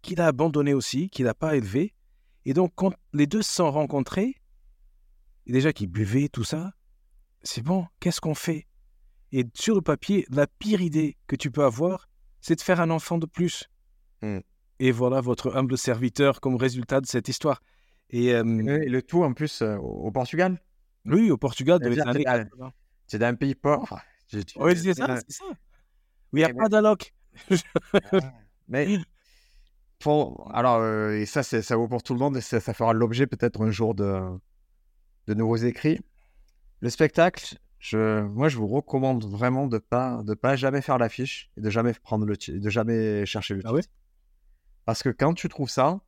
[0.02, 1.94] qu'il a abandonnés aussi, qu'il n'a pas élevés.
[2.44, 4.34] Et donc, quand les deux se sont rencontrés,
[5.46, 6.72] déjà qu'ils buvaient, tout ça,
[7.42, 8.66] c'est bon, qu'est-ce qu'on fait?
[9.32, 12.08] Et sur le papier, la pire idée que tu peux avoir,
[12.46, 13.68] c'est de faire un enfant de plus.
[14.22, 14.38] Hmm.
[14.78, 17.60] Et voilà votre humble serviteur comme résultat de cette histoire.
[18.10, 20.60] Et, euh, le tout en plus euh, au Portugal
[21.06, 21.80] oui, au Portugal,
[23.06, 24.00] C'est un pays pauvre.
[24.56, 25.44] Oui, c'est ça, c'est ça.
[26.32, 27.14] il n'y a pas d'alloc.
[28.68, 28.98] Mais
[30.52, 33.60] alors, euh, et ça, ça vaut pour tout le monde et ça, fera l'objet peut-être
[33.62, 34.20] un jour de,
[35.28, 36.00] de nouveaux écrits.
[36.80, 37.56] Le spectacle,
[37.86, 41.70] je, moi, je vous recommande vraiment de pas de pas jamais faire l'affiche et de
[41.70, 43.72] jamais prendre le de jamais chercher le titre.
[43.72, 43.90] Ah
[44.86, 46.00] Parce que quand tu trouves ça,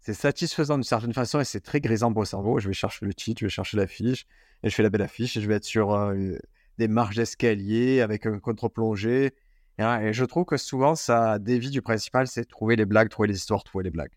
[0.00, 2.58] c'est satisfaisant d'une certaine façon et c'est très grisant pour le cerveau.
[2.58, 4.26] Je vais chercher le titre, je vais chercher l'affiche
[4.62, 6.38] et je fais la belle affiche et je vais être sur euh,
[6.78, 9.34] des marches d'escalier avec un contre-plongée
[9.78, 13.36] Et, je trouve que souvent, ça dévie du principal, c'est trouver les blagues, trouver les
[13.36, 14.12] histoires, trouver les blagues.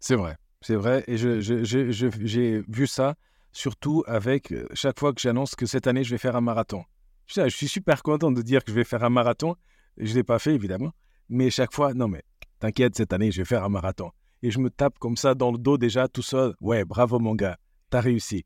[0.00, 1.02] C'est vrai, c'est vrai.
[1.06, 3.16] Et j'ai vu ça
[3.56, 6.84] surtout avec euh, chaque fois que j'annonce que cette année, je vais faire un marathon.
[7.26, 9.56] Putain, je suis super content de dire que je vais faire un marathon.
[9.96, 10.92] Je ne l'ai pas fait, évidemment.
[11.28, 12.22] Mais chaque fois, non, mais
[12.60, 14.10] t'inquiète, cette année, je vais faire un marathon.
[14.42, 16.54] Et je me tape comme ça dans le dos déjà, tout seul.
[16.60, 18.44] Ouais, bravo, mon gars, t'as réussi.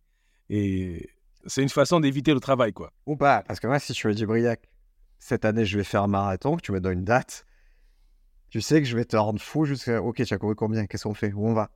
[0.48, 1.10] Et
[1.44, 2.92] c'est une façon d'éviter le travail, quoi.
[3.06, 4.62] Ou pas, parce que moi, si tu me dis, Briac,
[5.18, 7.44] cette année, je vais faire un marathon, que tu me donnes une date,
[8.48, 10.86] tu sais que je vais te rendre fou jusqu'à, ok, tu as couru combien?
[10.86, 11.32] Qu'est-ce qu'on fait?
[11.32, 11.70] Où on va?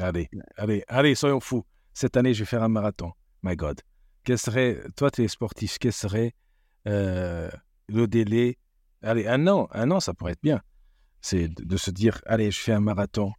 [0.00, 1.64] Allez, allez, allez, soyons fous.
[1.94, 3.12] Cette année, je vais faire un marathon.
[3.42, 3.80] My God.
[4.24, 6.34] Quel serait, toi, tu es sportif, quel serait
[6.86, 7.50] euh,
[7.88, 8.58] le délai?
[9.02, 10.62] Allez, un an, un an, ça pourrait être bien.
[11.20, 13.32] C'est de, de se dire, allez, je fais un marathon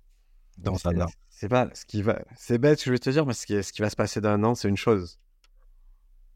[0.58, 1.08] dans un an.
[1.30, 2.22] C'est pas ce qui va.
[2.38, 3.96] C'est bête ce que je vais te dire, mais ce qui, ce qui va se
[3.96, 5.20] passer dans un an, c'est une chose.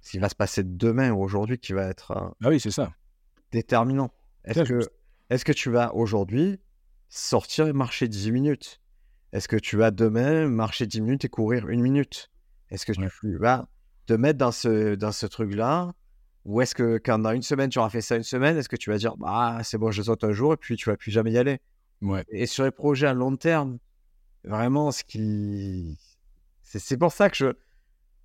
[0.01, 2.71] Ce qui va se passer demain ou aujourd'hui qui va être euh, Ah oui, c'est
[2.71, 2.93] ça.
[3.51, 4.11] déterminant.
[4.45, 6.59] Est-ce que, je- que tu vas aujourd'hui
[7.09, 8.81] sortir et marcher 10 minutes?
[9.33, 12.29] Est-ce que tu vas demain marcher 10 minutes et courir une minute?
[12.69, 13.09] Est-ce que Ouais.
[13.21, 13.67] tu vas
[14.05, 15.93] te mettre dans ce, dans ce truc-là?
[16.45, 18.77] Ou est-ce que quand dans une semaine, tu auras fait ça une semaine, est-ce que
[18.77, 21.11] tu vas dire, bah, c'est bon, je saute un jour et puis tu vas plus
[21.11, 21.59] jamais y aller?
[22.01, 22.23] Ouais.
[22.29, 23.79] Et sur les projets à long terme,
[24.45, 25.97] vraiment, ce qui.
[26.63, 27.47] C'est pour ça que je.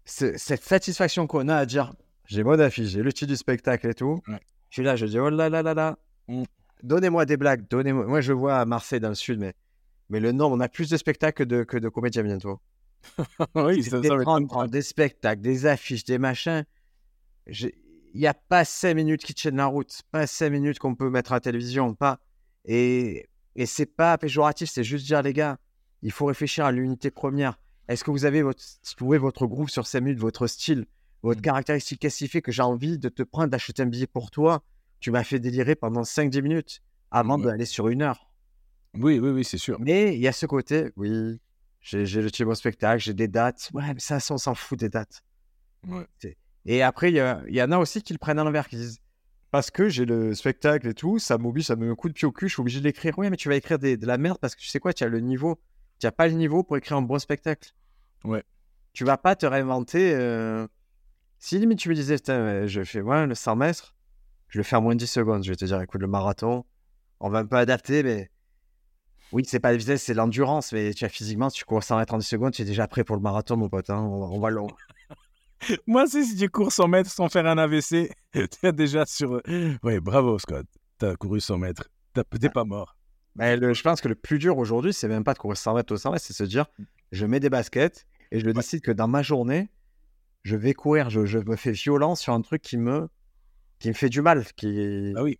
[0.05, 1.95] Cette satisfaction qu'on a à dire
[2.27, 4.21] j'ai mon affiche, j'ai le titre du spectacle et tout.
[4.29, 4.41] Ouais.
[4.71, 5.99] Je suis là, je dis oh là là là là.
[6.29, 6.45] Mm.
[6.83, 8.07] Donnez-moi des blagues, donnez-moi.
[8.07, 9.55] Moi, je vois à Marseille dans le sud, mais,
[10.12, 12.61] mais le nombre, on a plus de spectacles que de, que de comédiens bientôt.
[13.57, 14.55] oui, ça, des ça va être 30, comme ça.
[14.57, 16.64] 30, des spectacles, des affiches, des machins.
[17.48, 17.72] Il
[18.14, 21.33] n'y a pas 5 minutes qui tiennent la route, pas 5 minutes qu'on peut mettre
[21.33, 22.20] à la télévision, pas.
[22.66, 25.59] Et, et c'est pas péjoratif, c'est juste dire, les gars,
[26.03, 27.59] il faut réfléchir à l'unité première.
[27.88, 28.62] Est-ce que vous avez votre,
[28.96, 30.87] trouvé votre groupe sur 5 minutes, votre style,
[31.22, 31.42] votre Mm.
[31.42, 32.01] caractéristique?
[32.01, 34.62] Qu'est-ce qui fait que j'ai envie de te prendre, d'acheter un billet pour toi?
[35.01, 37.46] Tu m'as fait délirer pendant 5-10 minutes avant Ouais.
[37.46, 38.32] d'aller sur une heure.
[38.95, 39.79] Oui, oui, oui, c'est sûr.
[39.81, 41.41] Mais il y a ce côté, oui,
[41.81, 43.71] j'ai le mon spectacle, j'ai des dates.
[43.73, 45.23] Ouais, mais ça, on s'en fout des dates.
[45.89, 46.07] Ouais.
[46.67, 48.77] Et après, il y, a- y en a aussi qui le prennent à l'envers, qui
[48.77, 48.99] disent
[49.51, 52.15] parce que j'ai le spectacle et tout, ça m'oblige, ça me met un coup de
[52.15, 53.19] pied au cul, je suis obligé d'écrire.
[53.19, 55.05] Oui, mais tu vas écrire des- de la merde parce que tu sais quoi, tu
[55.05, 55.61] as le niveau.
[55.99, 57.73] Tu n'as pas le niveau pour écrire un bon spectacle.
[58.25, 58.43] Ouais.
[58.93, 60.13] Tu vas pas te réinventer.
[60.15, 60.67] euh,
[61.39, 62.17] Si limite tu me disais,
[62.67, 63.97] je fais ouais, le 100 mètres,
[64.49, 65.43] je le fais en moins de 10 secondes.
[65.45, 66.65] Je vais te dire, écoute, le marathon,
[67.21, 68.31] on va un peu adapter, mais
[69.33, 70.73] oui, c'est pas la vitesse, c'est l'endurance.
[70.73, 72.87] Mais tu as physiquement, si tu cours 100 mètres en 10 secondes, tu es déjà
[72.87, 73.90] prêt pour le marathon, mon pote.
[73.90, 73.99] hein.
[74.01, 74.68] On, va- on va long.
[75.87, 79.40] Moi, c'est si tu cours 100 mètres sans faire un AVC, tu es déjà sur.
[79.83, 80.66] Oui, bravo, Scott.
[80.99, 81.88] Tu as couru 100 mètres.
[82.14, 82.97] T'as- T'es pas mort.
[83.37, 85.75] Mais le- je pense que le plus dur aujourd'hui, c'est même pas de courir 100
[85.75, 86.66] mètres au 100 mètres, c'est se dire,
[87.12, 89.71] je mets des baskets et je décide que dans ma journée,
[90.42, 93.09] je vais courir, je, je me fais violence sur un truc qui me,
[93.79, 94.45] qui me fait du mal.
[94.57, 95.14] Qui...
[95.16, 95.38] Ah oui.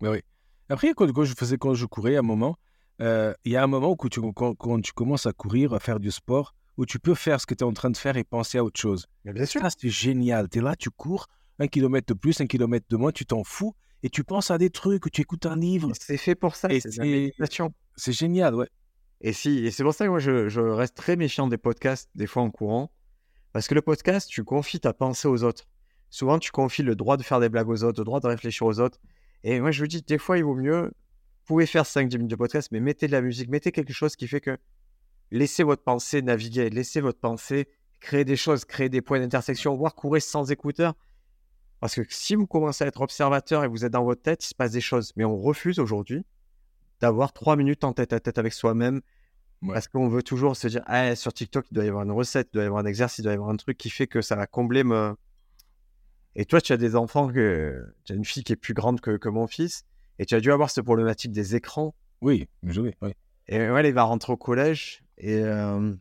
[0.00, 0.20] Oui, oui.
[0.68, 2.56] Après, quand, quand je faisais, quand je courais, à un moment,
[3.00, 5.80] euh, il y a un moment où tu, quand, quand tu commences à courir, à
[5.80, 8.16] faire du sport, où tu peux faire ce que tu es en train de faire
[8.16, 9.06] et penser à autre chose.
[9.24, 9.62] Mais bien sûr.
[9.76, 10.48] C'est génial.
[10.48, 11.26] Tu es là, tu cours,
[11.58, 14.58] un kilomètre de plus, un kilomètre de moins, tu t'en fous et tu penses à
[14.58, 15.90] des trucs, tu écoutes un livre.
[15.98, 17.74] C'est fait pour ça, c'est la méditation.
[17.96, 18.68] C'est génial, ouais.
[19.20, 22.08] Et si, et c'est pour ça que moi je, je reste très méfiant des podcasts,
[22.14, 22.92] des fois en courant.
[23.52, 25.64] Parce que le podcast, tu confies ta pensée aux autres.
[26.10, 28.66] Souvent, tu confies le droit de faire des blagues aux autres, le droit de réfléchir
[28.66, 28.98] aux autres.
[29.44, 30.84] Et moi, je vous dis, des fois, il vaut mieux.
[30.84, 34.16] Vous pouvez faire 5-10 minutes de podcast, mais mettez de la musique, mettez quelque chose
[34.16, 34.58] qui fait que
[35.30, 37.68] laissez votre pensée naviguer, laissez votre pensée
[38.00, 40.94] créer des choses, créer des points d'intersection, voire courir sans écouteurs.
[41.80, 44.48] Parce que si vous commencez à être observateur et vous êtes dans votre tête, il
[44.48, 45.12] se passe des choses.
[45.16, 46.24] Mais on refuse aujourd'hui
[47.00, 49.00] d'avoir trois minutes en tête à tête avec soi-même.
[49.62, 49.74] Ouais.
[49.74, 52.48] Parce qu'on veut toujours se dire, ah, sur TikTok, il doit y avoir une recette,
[52.52, 54.20] il doit y avoir un exercice, il doit y avoir un truc qui fait que
[54.20, 55.16] ça va combler me.
[56.36, 57.84] Et toi, tu as des enfants, que...
[58.04, 59.84] tu as une fille qui est plus grande que, que mon fils,
[60.18, 61.94] et tu as dû avoir cette problématique des écrans.
[62.20, 63.12] Oui, joli, oui.
[63.48, 65.94] Et ouais, il va rentrer au collège, et euh,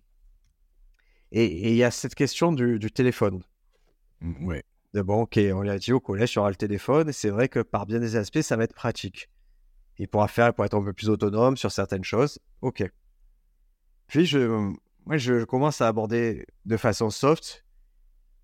[1.31, 3.41] et et il y a cette question du, du téléphone.
[4.21, 4.63] Mm, Ouais.
[4.93, 7.13] De bon, ok, on lui a dit au collège, il y aura le téléphone, et
[7.13, 9.29] c'est vrai que par bien des aspects, ça va être pratique.
[9.97, 12.39] Il pourra faire, il pourra être un peu plus autonome sur certaines choses.
[12.61, 12.83] Ok.
[14.07, 14.39] Puis, je,
[15.05, 17.65] moi, je commence à aborder de façon soft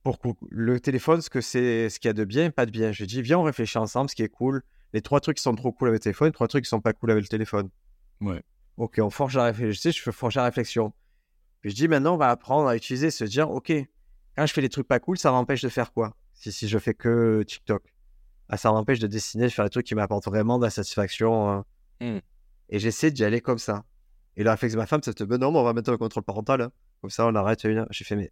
[0.03, 2.71] pour le téléphone, ce que c'est, ce qu'il y a de bien et pas de
[2.71, 2.91] bien.
[2.91, 4.61] Je dis, viens, on réfléchit ensemble, ce qui est cool.
[4.91, 6.81] Les trois trucs qui sont trop cool avec le téléphone, les trois trucs qui sont
[6.81, 7.69] pas cool avec le téléphone.
[8.21, 8.41] Ouais.
[8.77, 9.91] Ok, on forge la réflexion.
[9.91, 10.93] Je fais forger la réflexion.
[11.61, 13.71] Puis je dis, maintenant, on va apprendre à utiliser, se dire, ok,
[14.35, 16.15] quand je fais des trucs pas cool, ça m'empêche de faire quoi?
[16.33, 17.83] Si, si je fais que TikTok.
[18.49, 21.49] Ah, ça m'empêche de dessiner, de faire des trucs qui m'apportent vraiment de la satisfaction.
[21.49, 21.65] hein.
[22.01, 22.17] Mm.
[22.69, 23.85] Et j'essaie d'y aller comme ça.
[24.35, 25.97] Et le réflexe de ma femme, c'est de me non, mais on va mettre le
[25.97, 26.61] contrôle parental.
[26.61, 26.71] hein.
[27.01, 27.85] Comme ça, on arrête une.
[27.91, 28.31] J'ai fait, mais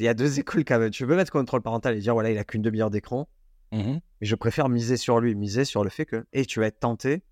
[0.00, 0.90] il y a deux écoles quand même.
[0.90, 3.28] Tu peux mettre le contrôle parental et dire, voilà, il a qu'une demi-heure d'écran.
[3.72, 4.00] Mhm.
[4.20, 6.80] Mais je préfère miser sur lui, miser sur le fait que, et tu vas être
[6.80, 7.22] tenté,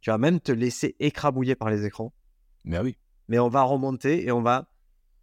[0.00, 2.12] tu vas même te laisser écrabouiller par les écrans.
[2.64, 2.96] Ben oui.
[3.28, 4.70] Mais on va remonter et on va,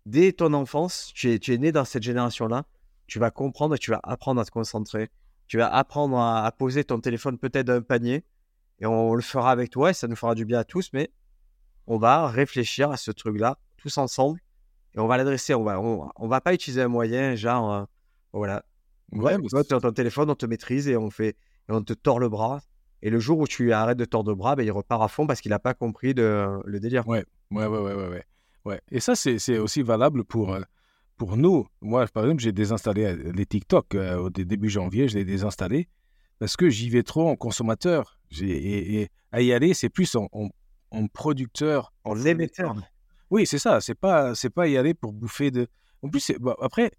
[0.05, 2.65] dès ton enfance, tu es, tu es né dans cette génération-là,
[3.07, 5.09] tu vas comprendre et tu vas apprendre à te concentrer.
[5.47, 8.25] Tu vas apprendre à, à poser ton téléphone peut-être dans un panier
[8.79, 11.11] et on le fera avec toi et ça nous fera du bien à tous, mais
[11.87, 14.41] on va réfléchir à ce truc-là tous ensemble
[14.97, 15.53] et on va l'adresser.
[15.53, 17.83] On va, on, on va pas utiliser un moyen genre, euh,
[18.33, 18.63] voilà,
[19.13, 21.93] Ouais, mais toi, sur ton téléphone, on te maîtrise et on fait, et on te
[21.93, 22.61] tord le bras.
[23.01, 25.27] Et le jour où tu arrêtes de tordre le bras, ben, il repart à fond
[25.27, 27.07] parce qu'il n'a pas compris de, le délire.
[27.07, 28.23] Ouais, ouais, ouais, ouais, ouais,
[28.65, 28.81] ouais.
[28.91, 30.61] Et ça, c'est aussi valable pour, euh,
[31.15, 31.67] pour nous.
[31.81, 35.21] Moi, par exemple, j'ai désinstallé euh, les TikTok euh, au dé- début janvier, je les
[35.21, 35.87] ai désinstallés
[36.39, 38.19] parce que j'y vais trop en consommateur.
[38.41, 40.49] Et, et à y aller, c'est plus en, en,
[40.91, 41.93] en producteur.
[42.03, 42.75] En émetteur.
[43.29, 43.81] Oui, c'est ça.
[43.81, 45.67] C'est pas, c'est pas y aller pour bouffer de.
[46.01, 46.91] En plus, après,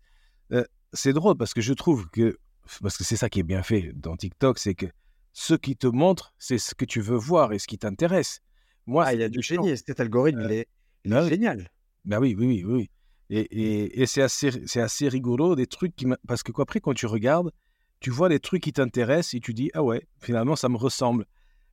[0.53, 2.39] euh, c'est drôle parce que je trouve que
[2.83, 4.87] parce que c'est ça qui est bien fait dans TikTok, c'est que
[5.33, 8.41] ce qui te montre, c'est ce que tu veux voir et ce qui t'intéresse.
[8.87, 9.77] Moi, Ah, il y a du génie.
[9.77, 10.69] Cet algorithme, Euh, il est,
[11.05, 11.71] il bah est génial.
[12.05, 12.91] Ben oui, oui, oui, oui.
[13.31, 16.07] Et, et, et c'est assez, c'est assez rigolo, des trucs qui...
[16.27, 17.53] Parce que quoi, après, quand tu regardes,
[18.01, 21.27] tu vois les trucs qui t'intéressent et tu dis, ah ouais, finalement, ça me ressemble.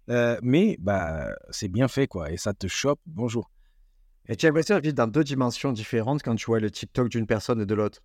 [0.10, 2.32] Euh, mais bah, c'est bien fait, quoi.
[2.32, 3.50] Et ça te chope, bonjour.
[4.28, 7.10] Et tu as l'impression de vivre dans deux dimensions différentes quand tu vois le TikTok
[7.10, 8.02] d'une personne et de l'autre.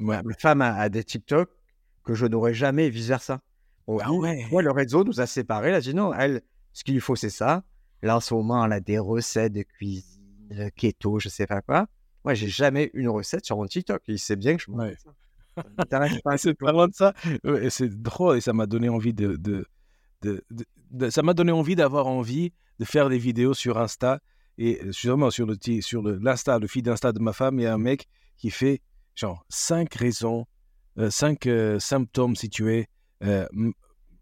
[0.00, 0.20] Ouais.
[0.22, 1.48] Ma femme a, a des TikTok
[2.04, 3.40] que je n'aurais jamais et vice-versa.
[3.86, 4.46] On Ah ouais.
[4.50, 5.68] Moi, le réseau nous a séparés.
[5.68, 7.62] Elle a dit non, elle, ce qu'il lui faut, c'est ça.
[8.02, 10.20] Là, en ce moment, elle a des recettes de cuisine,
[10.52, 11.86] euh, keto, je sais pas quoi.
[12.24, 14.02] Moi, j'ai jamais une recette sur mon TikTok.
[14.08, 14.96] Il sait bien que je Ouais.
[14.96, 14.96] de
[16.36, 17.14] C'est parlant de ça,
[17.44, 19.64] ouais, c'est drôle et ça m'a donné envie de, de,
[20.22, 24.18] de- de- de- ça m'a donné envie d'avoir envie de faire des vidéos sur Insta
[24.58, 27.62] et euh, sûrement sur le sur le l'Insta, le feed Insta de ma femme, il
[27.62, 28.80] y a un mec qui fait
[29.14, 30.46] genre cinq raisons,
[30.98, 32.86] euh, cinq euh, symptômes si tu es
[33.22, 33.46] euh,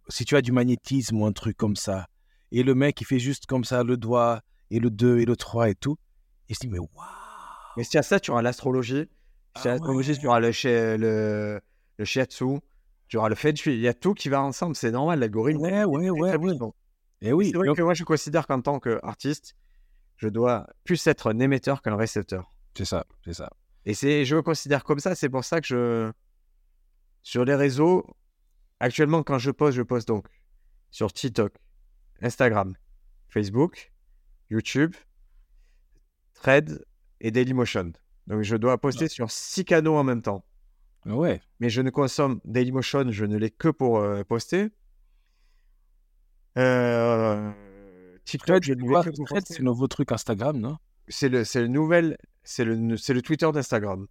[0.09, 2.07] si tu as du magnétisme ou un truc comme ça.
[2.51, 4.41] Et le mec il fait juste comme ça le doigt
[4.71, 5.97] et le 2 et le 3 et tout.
[6.49, 6.89] Et je dis mais waouh.
[7.77, 9.09] Mais si à ça, tu auras l'astrologie.
[9.57, 10.19] Si Ah l'astrologie, ouais.
[10.19, 11.61] tu auras le, shi- le,
[11.99, 12.59] le shiatsu,
[13.09, 13.75] tu auras le feng shui.
[13.75, 14.77] Il y a tout qui va ensemble.
[14.77, 15.61] C'est normal, l'algorithme.
[15.61, 16.57] Ouais, ouais, ouais, ouais.
[17.23, 17.51] Et oui.
[17.51, 19.55] C'est vrai donc- que moi, je considère qu'en tant qu'artiste,
[20.23, 22.49] je dois plus être un émetteur qu'un récepteur.
[22.77, 23.51] c'est ça, c'est ça.
[23.85, 25.17] Et c'est, je me considère comme ça.
[25.17, 26.13] C'est pour ça que je,
[27.23, 28.07] sur les réseaux,
[28.79, 30.29] actuellement, quand je poste, je poste donc
[30.93, 31.53] sur TikTok,
[32.21, 32.77] Instagram,
[33.31, 33.93] Facebook,
[34.49, 34.95] YouTube,
[36.35, 36.85] Thread
[37.21, 37.93] et Dailymotion.
[38.29, 40.45] Donc, je dois poster sur six canaux en même temps.
[41.05, 41.43] Ouais.
[41.59, 44.69] Mais je ne consomme Dailymotion, je ne l'ai que pour euh, poster.
[46.59, 47.51] Euh,
[48.25, 49.41] TikTok, je poster.
[49.47, 50.77] c'est le nouveau truc Instagram, non?
[51.09, 54.07] C'est le, c'est le nouvel, c'est le, c'est le Twitter d'Instagram.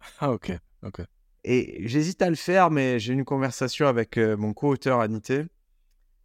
[0.20, 0.52] Ah, ok,
[0.84, 1.00] ok.
[1.42, 5.44] Et j'hésite à le faire, mais j'ai eu une conversation avec euh, mon co-auteur Anité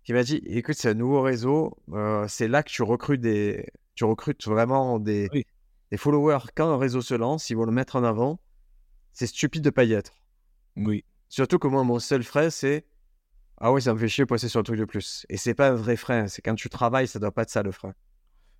[0.04, 3.66] qui m'a dit écoute, c'est un nouveau réseau, euh, c'est là que tu recrutes des,
[3.96, 5.46] tu recrutes vraiment des, Oui.
[5.90, 6.40] des followers.
[6.56, 8.40] Quand un réseau se lance, ils vont le mettre en avant.
[9.14, 10.14] C'est stupide de pas y être.
[10.76, 11.04] Oui.
[11.30, 12.86] Surtout que moi, mon seul frein, c'est
[13.62, 15.26] ah ouais, ça me fait chier de passer sur un truc de plus.
[15.30, 17.64] Et c'est pas un vrai frein, c'est quand tu travailles, ça doit pas être ça
[17.64, 17.94] le frein.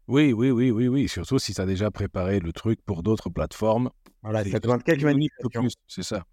[0.08, 1.08] Oui, oui, oui, oui, oui.
[1.08, 3.90] Surtout si tu as déjà préparé le truc pour d'autres plateformes.
[4.24, 5.62] Voilà, c'est- ça demande quelques un manipulations.
[5.62, 6.26] plus, c'est ça.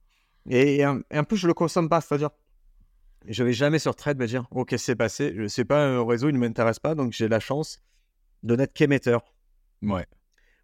[0.48, 2.30] Et, en, et en plus, je le consomme pas, c'est-à-dire,
[3.26, 6.28] je vais jamais sur Thread me dire, ok, c'est passé, je sais pas, un réseau,
[6.28, 7.80] il ne m'intéresse pas, donc j'ai la chance
[8.42, 9.34] de n'être qu'émetteur.
[9.82, 10.06] Ouais.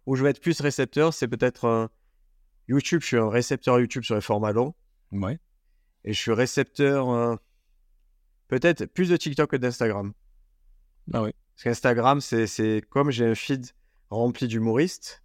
[0.05, 1.87] Où je vais être plus récepteur, c'est peut-être euh,
[2.67, 4.73] YouTube, je suis un récepteur YouTube sur les formats longs,
[5.11, 5.39] Ouais.
[6.03, 7.35] et je suis récepteur euh,
[8.47, 10.13] peut-être plus de TikTok que d'Instagram.
[11.13, 11.31] Ah oui.
[11.55, 13.67] Parce qu'Instagram, c'est comme j'ai un feed
[14.09, 15.23] rempli d'humoristes,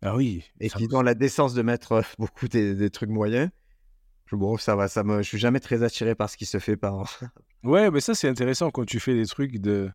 [0.00, 0.44] Ah oui.
[0.60, 3.50] et qui ont la décence de mettre euh, beaucoup des, des trucs moyens.
[4.26, 6.58] Je, bon, ça va, ça me, je suis jamais très attiré par ce qui se
[6.58, 7.20] fait par.
[7.64, 9.90] Ouais, mais ça, c'est intéressant quand tu fais des trucs de.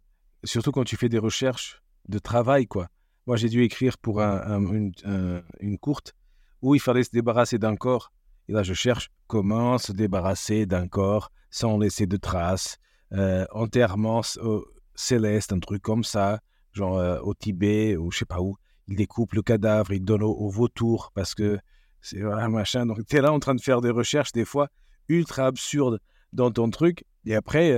[0.45, 2.87] Surtout quand tu fais des recherches de travail, quoi.
[3.25, 6.15] Moi, j'ai dû écrire pour un- un- une, un- une courte
[6.61, 8.13] où il fallait se débarrasser d'un corps.
[8.47, 12.77] Et là, je cherche comment se débarrasser d'un corps sans laisser de traces.
[13.13, 14.61] Euh, enterrement euh,
[14.95, 16.41] céleste, un truc comme ça,
[16.73, 18.55] genre euh, au Tibet ou je sais pas où.
[18.87, 21.57] Il découpe le cadavre, il donne au, au vautour parce que
[22.01, 22.85] c'est un machin.
[22.85, 24.69] Donc, tu es là en train de faire des recherches, des fois
[25.09, 25.99] ultra absurdes
[26.33, 27.05] dans ton truc.
[27.25, 27.71] Et après,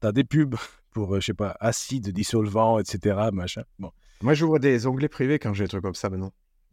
[0.00, 0.56] tu as des pubs
[0.90, 3.30] pour, euh, je sais pas, acide, dissolvant, etc.
[3.32, 3.62] Machin.
[3.78, 3.92] Bon.
[4.22, 6.32] Moi, j'ouvre des onglets privés quand j'ai des trucs comme ça maintenant.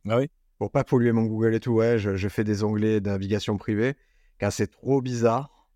[0.09, 0.29] Ah oui?
[0.57, 3.57] Pour pas polluer mon Google et tout, ouais, je, je fais des onglets de navigation
[3.57, 3.95] privée.
[4.39, 5.67] Quand c'est trop bizarre,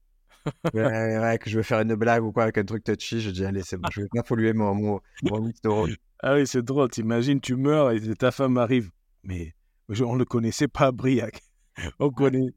[0.73, 3.29] ouais, ouais, que je veux faire une blague ou quoi avec un truc touchy, je
[3.29, 5.51] dis, allez, c'est bon, je vais pas polluer mon, mon, mon.
[6.23, 6.89] Ah oui, c'est drôle.
[6.89, 8.89] T'imagines, tu meurs et ta femme arrive.
[9.23, 9.53] Mais
[9.89, 11.41] on ne le connaissait pas, Briac.
[11.99, 12.53] On connaît.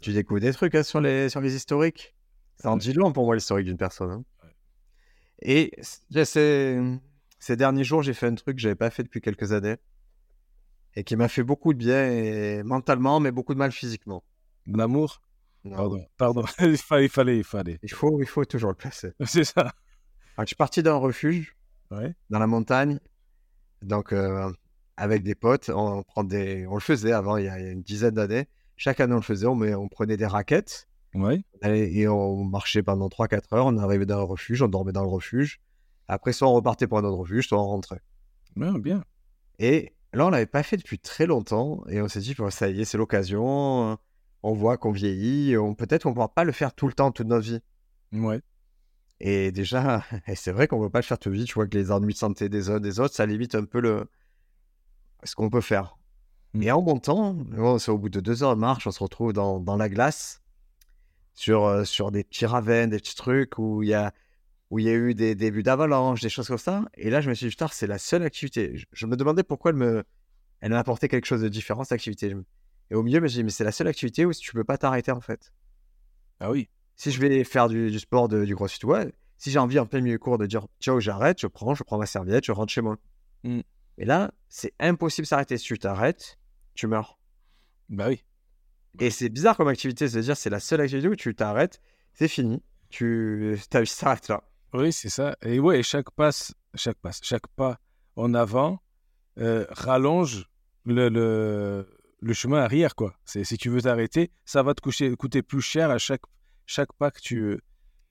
[0.00, 2.14] Tu découvres des trucs hein, sur, les, sur les historiques.
[2.56, 4.10] C'est en dit long pour moi l'historique d'une personne.
[4.10, 4.24] hein.
[5.40, 6.80] Et ces,
[7.38, 9.76] ces derniers jours, j'ai fait un truc que j'avais pas fait depuis quelques années
[10.94, 14.22] et qui m'a fait beaucoup de bien et mentalement, mais beaucoup de mal physiquement.
[14.66, 15.22] L'amour?
[15.70, 16.44] Pardon, pardon.
[16.60, 17.78] il fallait, il fallait, il fallait.
[17.82, 19.12] Il faut, il faut toujours le placer.
[19.24, 19.60] C'est ça.
[19.60, 19.72] Alors,
[20.40, 21.56] je suis parti d'un refuge
[21.90, 22.14] Ouais.
[22.30, 22.98] dans la montagne,
[23.82, 24.50] donc euh,
[24.96, 28.14] avec des potes, on prend des, on le faisait avant il y a, une dizaine
[28.14, 28.48] d'années.
[28.76, 31.44] Chaque année on le faisait, on, met- on prenait des raquettes Ouais.
[31.60, 33.66] on allait- et on marchait pendant 3-4 heures.
[33.66, 35.60] On arrivait dans le refuge, on dormait dans le refuge.
[36.08, 38.00] Après, soit on repartait pour un autre refuge, soit on rentrait.
[38.56, 39.04] Ouais, bien.
[39.58, 42.68] Et là, on l'avait pas fait depuis très longtemps et on s'est dit, bon, ça
[42.68, 43.98] y est, c'est l'occasion.
[44.42, 47.28] On voit qu'on vieillit, on peut-être qu'on pourra pas le faire tout le temps, toute
[47.28, 47.60] notre vie.
[48.12, 48.40] Ouais.
[49.20, 51.44] Et déjà, et c'est vrai qu'on ne peut pas le faire toute vie.
[51.44, 53.80] Tu vois que les ennuis de santé des uns des autres, ça limite un peu
[53.80, 54.06] le
[55.24, 55.96] ce qu'on peut faire.
[56.54, 56.62] Mm.
[56.62, 59.32] Et en montant, bon, c'est au bout de deux heures de marche, on se retrouve
[59.32, 60.42] dans, dans la glace,
[61.34, 64.12] sur, euh, sur des petits ravins, des petits trucs où il y a,
[64.72, 66.86] où il y a eu des débuts d'avalanche, des choses comme ça.
[66.94, 68.74] Et là, je me suis dit, putain, c'est la seule activité.
[68.74, 70.02] Je, je me demandais pourquoi elle me,
[70.60, 72.34] elle m'apportait quelque chose de différent, cette activité.
[72.90, 74.64] Et au milieu, je me suis dit, mais c'est la seule activité où tu peux
[74.64, 75.52] pas t'arrêter, en fait
[76.40, 76.70] Ah oui.
[76.96, 79.84] si je vais faire du, du sport, de- du crossfit, ouais, si j'ai envie en
[79.84, 82.72] plein milieu cours de dire ciao, j'arrête, je prends, je prends ma serviette, je rentre
[82.72, 82.96] chez moi.
[83.44, 83.60] Mm.
[83.98, 85.58] Et là, c'est impossible de s'arrêter.
[85.58, 86.38] Si tu t'arrêtes,
[86.72, 87.18] tu meurs.
[87.90, 88.24] Bah oui.
[89.00, 91.82] Et c'est bizarre comme activité, c'est-à-dire c'est la seule activité où tu t'arrêtes,
[92.14, 92.62] c'est fini.
[92.88, 94.44] Tu, ta vie s'arrête là.
[94.74, 95.36] Oui, c'est ça.
[95.42, 97.78] Et ouais, chaque passe, chaque passe, chaque pas
[98.16, 98.82] en avant
[99.38, 100.48] euh, rallonge
[100.84, 101.86] le, le,
[102.20, 103.14] le chemin arrière, quoi.
[103.24, 106.22] C'est, si tu veux t'arrêter, ça va te coûter, coûter plus cher à chaque,
[106.66, 107.60] chaque pas que tu,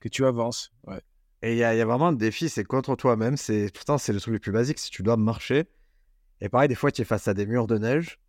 [0.00, 0.72] que tu avances.
[0.84, 1.00] Ouais.
[1.42, 3.36] Et il y, a il y a vraiment un défi, c'est contre toi-même.
[3.36, 4.78] C'est pourtant c'est le truc le plus basique.
[4.78, 5.64] Si tu dois marcher,
[6.40, 8.20] et pareil, des fois tu es face à des murs de neige,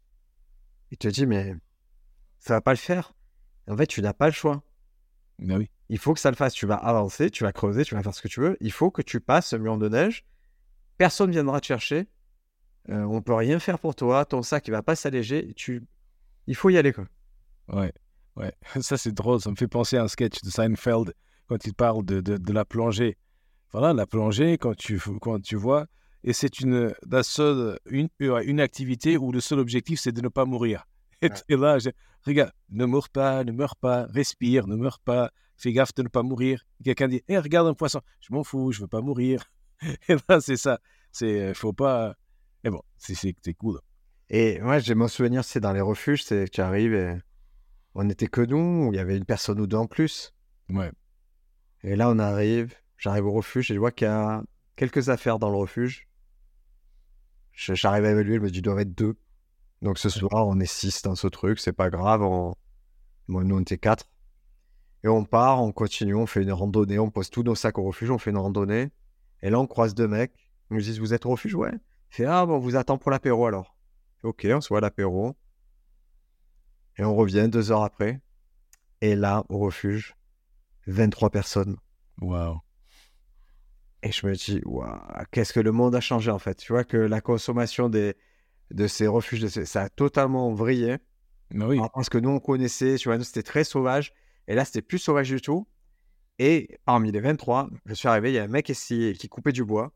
[0.91, 1.55] et tu te dis mais
[2.39, 3.13] ça va pas le faire.
[3.69, 4.63] En fait, tu n'as pas le choix.
[5.39, 5.69] Bah oui.
[5.93, 6.53] Il faut que ça le fasse.
[6.55, 8.57] Tu vas avancer, tu vas creuser, tu vas faire ce que tu veux.
[8.61, 10.25] Il faut que tu passes ce mur de neige.
[10.97, 12.07] Personne ne viendra te chercher.
[12.89, 14.25] Euh, on peut rien faire pour toi.
[14.25, 15.53] Ton sac, il va pas s'alléger.
[15.55, 15.83] Tu...
[16.47, 17.05] Il faut y aller, quoi.
[17.67, 17.93] Ouais,
[18.37, 18.51] ouais.
[18.81, 19.39] Ça, c'est drôle.
[19.39, 21.13] Ça me fait penser à un sketch de Seinfeld
[21.47, 23.19] quand il parle de, de, de la plongée.
[23.71, 25.85] Voilà, la plongée, quand tu, quand tu vois,
[26.23, 30.29] et c'est une, la seule, une, une activité où le seul objectif, c'est de ne
[30.29, 30.85] pas mourir.
[31.21, 31.57] Et Ouais.
[31.57, 31.89] là, je-
[32.25, 35.31] regarde, ne meurs pas, ne meurs pas, respire, ne meurs pas,
[35.63, 36.63] fais gaffe de ne pas mourir.
[36.83, 39.45] Quelqu'un dit, hé, regarde un poisson, je m'en fous, je veux pas mourir.
[40.09, 40.79] Et là, c'est ça.
[41.11, 42.15] C'est, faut pas.
[42.63, 43.79] Mais bon, c'est, cool.
[44.29, 47.17] Et moi, j'ai mon souvenir, c'est dans les refuges, c'est tu arrives et
[47.93, 48.89] on n'était que nous.
[48.91, 50.33] Il y avait une personne ou deux en plus.
[50.69, 50.91] Ouais.
[51.83, 52.73] Et là, on arrive.
[52.97, 54.43] J'arrive au refuge et je vois qu'il y a
[54.75, 56.07] quelques affaires dans le refuge.
[57.51, 59.17] J'arrive avec lui, je me dis, il doit être deux.
[59.81, 62.21] Donc ce soir, on est six dans ce truc, c'est pas grave.
[62.21, 62.55] On...
[63.27, 64.05] Bon, nous, on était quatre.
[65.03, 67.83] Et on part, on continue, on fait une randonnée, on pose tous nos sacs au
[67.83, 68.91] refuge, on fait une randonnée.
[69.41, 70.33] Et là, on croise deux mecs.
[70.71, 71.55] Ils nous disent, vous êtes au refuge?
[71.55, 71.73] Ouais.
[72.09, 73.75] Fait, ah, bon, on vous attend pour l'apéro alors.
[74.23, 75.35] Ok, on se voit à l'apéro.
[76.97, 78.21] Et on revient deux heures après.
[79.01, 80.15] Et là, au refuge,
[80.87, 81.75] 23 personnes.
[82.21, 82.59] Waouh.
[84.03, 84.99] Et je me dis, waouh,
[85.31, 86.55] qu'est-ce que le monde a changé en fait.
[86.55, 88.15] Tu vois que la consommation des,
[88.71, 90.97] de ces refuges, de ces- ça a totalement vrillé.
[91.51, 91.77] Mais oui.
[91.77, 94.13] Alors, Parce que nous, on connaissait, tu vois, c'était très sauvage.
[94.47, 95.67] Et là, c'était plus sauvage du tout.
[96.39, 99.51] Et parmi les 23, je suis arrivé, il y a un mec ici qui coupait
[99.51, 99.91] du bois.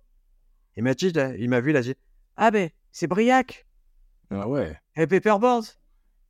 [0.75, 1.95] Il m'a dit, il m'a vu, il a dit,
[2.35, 3.65] ah ben, c'est Briac,
[4.29, 4.77] Ah ouais.
[4.95, 5.65] et Paperboard.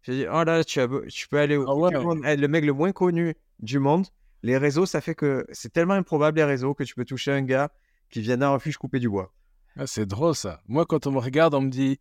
[0.04, 1.92] J'ai dit, oh là, tu, as tu peux aller où Ah ouais.
[2.26, 4.08] Eh, Le mec le moins connu du monde.
[4.44, 7.42] Les réseaux, ça fait que c'est tellement improbable, les réseaux, que tu peux toucher un
[7.42, 7.70] gars
[8.10, 9.34] qui vient d'un refuge couper du bois.
[9.76, 10.62] Ah, c'est drôle ça.
[10.68, 12.00] Moi, quand on me regarde, on me dit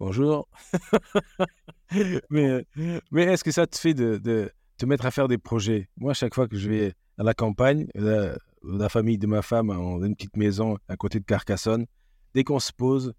[0.00, 0.48] bonjour.
[2.30, 2.66] mais
[3.12, 6.14] mais est-ce que ça te fait de, de te mettre à faire des projets Moi,
[6.14, 10.02] chaque fois que je vais à la campagne, la, la famille de ma femme, on
[10.02, 11.86] a une petite maison à côté de Carcassonne.
[12.34, 13.14] Dès qu'on se pose,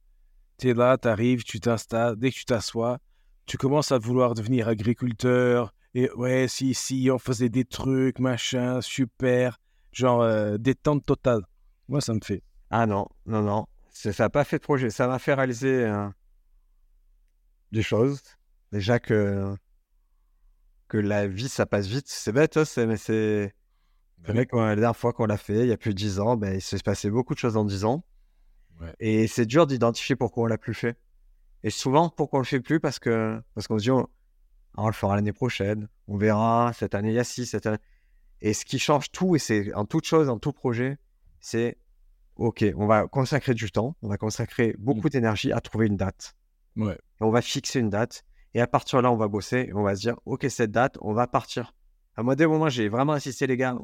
[0.57, 2.15] tu es là, tu arrives, tu t'installes.
[2.15, 2.99] Dès que tu t'assois,
[3.45, 5.73] tu commences à vouloir devenir agriculteur.
[5.93, 9.60] Et ouais, si, si, on faisait des trucs, machin, super.
[9.91, 11.41] Genre euh, détente totale.
[11.87, 12.43] Moi, ça me fait.
[12.69, 13.65] Ah non, non, non.
[13.89, 14.89] Ça n'a pas fait de projet.
[14.89, 16.08] Ça m'a fait réaliser euh,
[17.71, 18.21] des choses.
[18.71, 19.55] Déjà que,
[20.88, 22.08] que la vie, ça passe vite.
[22.08, 23.54] C'est bête, hein, c'est- mais c'est.
[24.25, 26.19] C'est vrai que la dernière fois qu'on l'a fait, il y a plus de 10
[26.19, 28.04] ans, ben, il s'est passé beaucoup de choses en 10 ans.
[28.81, 28.94] Ouais.
[29.00, 30.98] Et c'est dur d'identifier pourquoi on l'a plus fait.
[31.63, 34.08] Et souvent, pourquoi on le fait plus Parce que parce qu'on se dit, on,
[34.75, 37.65] ah, on le fera l'année prochaine, on verra, cette année, il y a ci, cette
[37.67, 37.77] année.
[38.42, 40.98] Et ce qui change tout, et c'est en toute chose, en tout projet,
[41.40, 41.77] c'est
[42.35, 46.35] OK, on va consacrer du temps, on va consacrer beaucoup d'énergie à trouver une date.
[46.75, 46.94] Ouais.
[46.94, 48.23] Et on va fixer une date.
[48.58, 50.71] Et à partir de là, on va bosser et on va se dire, OK, cette
[50.71, 51.75] date, on va partir.
[52.15, 53.77] À moi, des moments, j'ai vraiment insisté, les gars,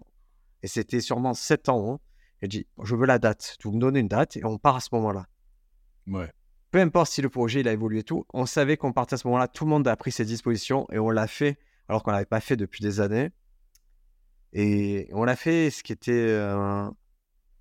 [0.64, 1.94] et c'était sûrement 7 ans.
[1.94, 2.00] Hein.
[2.42, 3.56] J'ai dit, je veux la date.
[3.64, 5.28] Vous me donnez une date et on part à ce moment-là.
[6.08, 6.28] Ouais.
[6.72, 9.18] Peu importe si le projet il a évolué et tout, on savait qu'on partait à
[9.18, 9.48] ce moment-là.
[9.48, 12.40] Tout le monde a pris ses dispositions et on l'a fait alors qu'on l'avait pas
[12.40, 13.30] fait depuis des années.
[14.54, 16.90] Et on l'a fait, ce qui était, euh,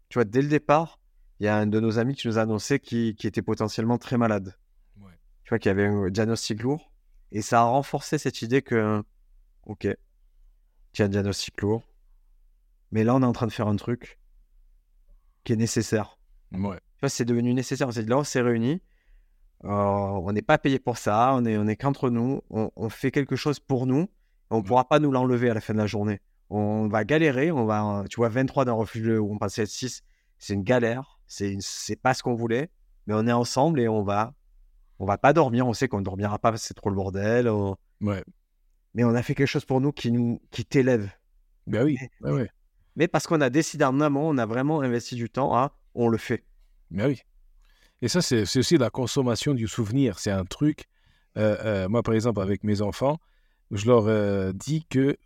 [0.09, 0.99] tu vois, dès le départ,
[1.41, 4.17] il y a un de nos amis qui nous a annoncé qu'il était potentiellement très
[4.17, 4.57] malade.
[5.45, 6.92] Tu vois, qu'il y avait un diagnostic lourd.
[7.33, 9.03] Et ça a renforcé cette idée que,
[9.65, 9.89] ok,
[10.93, 11.83] tu as un diagnostic lourd,
[12.91, 14.21] mais là, on est en train de faire un truc
[15.45, 16.19] qui est nécessaire.
[16.53, 16.77] Ouais.
[16.77, 17.91] Tu vois, c'est devenu nécessaire.
[17.93, 18.83] C'est là, on s'est réunis.
[19.65, 21.33] Euh, on n'est pas payé pour ça.
[21.35, 22.43] On est, on est qu'entre nous.
[22.51, 24.09] On, fait quelque chose pour nous.
[24.51, 26.21] On ne pourra pas nous l'enlever à la fin de la journée.
[26.51, 27.51] On va galérer.
[27.51, 30.03] On va, tu vois, 23 d'un refuge où on passait à 6.
[30.39, 31.19] C'est une galère.
[31.27, 32.71] C'est, c'est pas ce qu'on voulait.
[33.07, 34.35] Mais on est ensemble et on va,
[34.99, 35.67] on va pas dormir.
[35.67, 37.51] On sait qu'on ne dormira pas parce que c'est trop le bordel.
[38.01, 38.25] Ouais.
[38.95, 41.11] Mais on a fait quelque chose pour nous qui nous, qui t'élève.
[41.67, 41.97] Ben oui.
[42.21, 42.51] Mais, ouais.
[42.97, 46.09] mais parce qu'on a décidé en amont, on a vraiment investi du temps à, on
[46.09, 46.45] le fait.
[46.91, 47.23] Ben oui.
[48.03, 50.19] Et ça, c'est aussi la consommation du souvenir.
[50.19, 50.87] C'est un truc.
[51.39, 53.19] Euh, euh, moi, par exemple, avec mes enfants,
[53.71, 55.17] je leur euh, dis que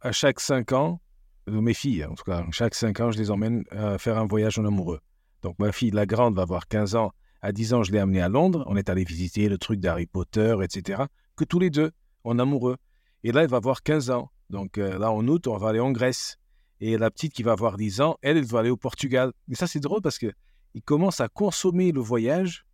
[0.00, 1.00] à chaque cinq ans,
[1.46, 3.64] mes filles, en tout cas, chaque cinq ans, je les emmène
[3.98, 5.00] faire un voyage en amoureux.
[5.42, 7.12] Donc, ma fille, la grande, va avoir 15 ans.
[7.44, 8.64] À 10 ans, je l'ai amenée à Londres.
[8.68, 11.02] On est allé visiter le truc d'Harry Potter, etc.
[11.36, 11.90] Que tous les deux,
[12.24, 12.78] en amoureux.
[13.22, 14.30] Et là, elle va avoir 15 ans.
[14.48, 16.38] Donc là, en août, on va aller en Grèce.
[16.80, 19.30] Et la petite qui va avoir 10 ans, elle, elle va aller au Portugal.
[19.46, 20.32] Mais ça, c'est drôle parce que
[20.72, 22.64] il commence à consommer le voyage.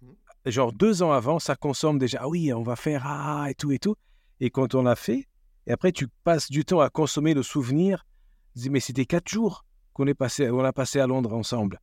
[0.00, 0.08] Mmh.
[0.46, 2.20] Genre deux ans avant, ça consomme déjà.
[2.22, 3.94] Ah oui, on va faire ah et tout et tout.
[4.40, 5.28] Et quand on l'a fait,
[5.66, 8.06] et après tu passes du temps à consommer le souvenir,
[8.54, 11.78] tu dis mais c'était quatre jours qu'on est passé, on a passé à Londres ensemble.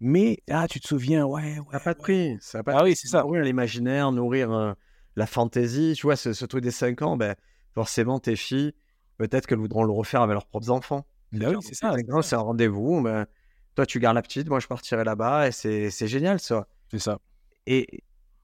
[0.00, 1.64] Mais ah tu te souviens, ouais, ouais.
[1.70, 2.36] Ça n'a pas de prix.
[2.40, 3.22] Ça pas ah oui, c'est ça.
[3.22, 4.72] Nourrir l'imaginaire, nourrir euh,
[5.16, 5.94] la fantaisie.
[5.96, 7.34] Tu vois, ce, ce, truc des cinq ans, ben
[7.74, 8.74] forcément tes filles,
[9.18, 11.06] peut-être qu'elles voudront le refaire avec leurs propres enfants.
[11.32, 11.94] Ben oui, c'est ça.
[12.22, 13.02] C'est un rendez-vous.
[13.02, 13.26] Ben,
[13.74, 15.48] toi, tu gardes la petite, moi, je partirai là-bas.
[15.48, 16.66] Et c'est génial, ça.
[16.90, 17.18] C'est ça.
[17.66, 18.02] Et,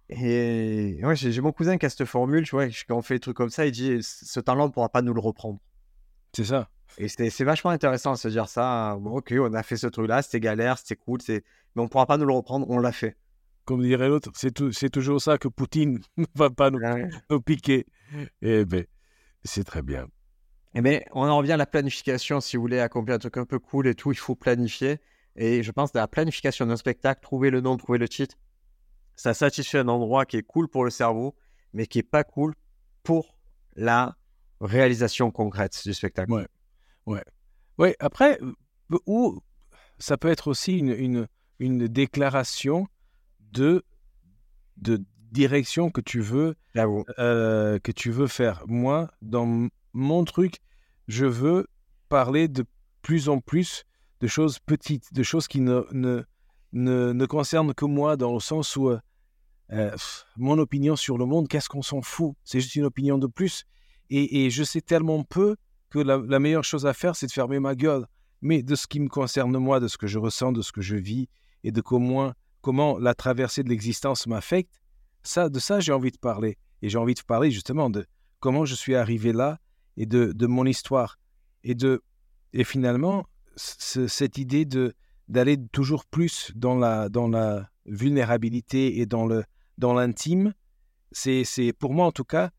[0.09, 3.20] et ouais, j'ai mon cousin qui a cette formule, tu vois, quand on fait des
[3.20, 5.59] trucs comme ça, il dit ce temps-là, on ne pourra pas nous le reprendre.
[6.34, 6.68] C'est ça.
[6.99, 8.97] Et c'est vachement intéressant de se dire ça.
[9.01, 11.43] Bon, ok, on a fait ce truc-là, c'était galère, c'était cool, mais
[11.76, 13.16] on ne pourra pas nous le reprendre, on l'a fait.
[13.64, 16.80] Comme dirait l'autre, c'est toujours ça que Poutine ne va pas nous,
[17.30, 17.86] nous piquer.
[18.43, 18.82] Eh bien,
[19.45, 20.07] c'est très bien.
[20.74, 22.40] Eh bien, on en revient à la planification.
[22.40, 25.01] Si vous voulez accomplir un truc un peu cool et tout, il faut planifier.
[25.36, 28.36] Et je pense que la planification d'un spectacle, trouver le nom, trouver le titre,
[29.16, 31.34] ça satisfait un endroit qui est cool pour le cerveau,
[31.72, 32.55] mais qui est pas cool
[33.03, 33.38] pour
[33.76, 34.16] la
[34.61, 36.32] réalisation concrète du spectacle.
[36.32, 36.47] Ouais,
[37.07, 37.24] ouais.
[37.78, 39.40] Ouais, après, euh, ou
[39.98, 41.28] ça peut être aussi une, une,
[41.59, 42.86] une déclaration
[43.53, 43.84] de,
[44.76, 48.64] de direction que tu veux euh, que tu veux faire.
[48.66, 50.59] Moi, dans mon truc,
[51.09, 51.66] je veux
[52.09, 52.64] parler de
[53.00, 53.84] plus en plus
[54.20, 56.22] de choses petites, de choses qui ne, ne,
[56.72, 59.00] ne, concernent que moi, dans le sens où euh,
[59.72, 59.90] euh,
[60.36, 62.34] mon opinion sur le monde, qu'est-ce qu'on s'en fout?
[62.44, 63.64] C'est juste une opinion de plus.
[64.14, 65.57] Et, je sais tellement peu
[65.93, 68.07] que la, meilleure chose à faire, c'est de fermer ma gueule.
[68.40, 70.80] Mais de ce qui me concerne moi, de ce que je ressens, de ce que
[70.80, 71.28] je vis,
[71.62, 74.80] et de comment, comment la traversée de l'existence m'affecte,
[75.22, 76.59] ça, de ça, j'ai envie de parler.
[76.80, 78.07] Et j'ai envie de parler justement de
[78.40, 79.59] comment je suis arrivé là
[79.97, 81.18] et de, de mon histoire.
[81.62, 82.03] Et, de,
[82.53, 83.24] et finalement,
[83.55, 84.66] cette idée
[85.28, 89.28] d'aller toujours plus dans la, dans la vulnérabilité et dans
[89.78, 90.55] dans l'intime,
[91.12, 92.51] c'est, pour moi en tout cas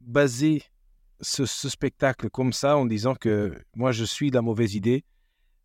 [0.00, 0.62] baser
[1.20, 5.04] ce, spectacle comme ça en disant que moi je suis la mauvaise idée.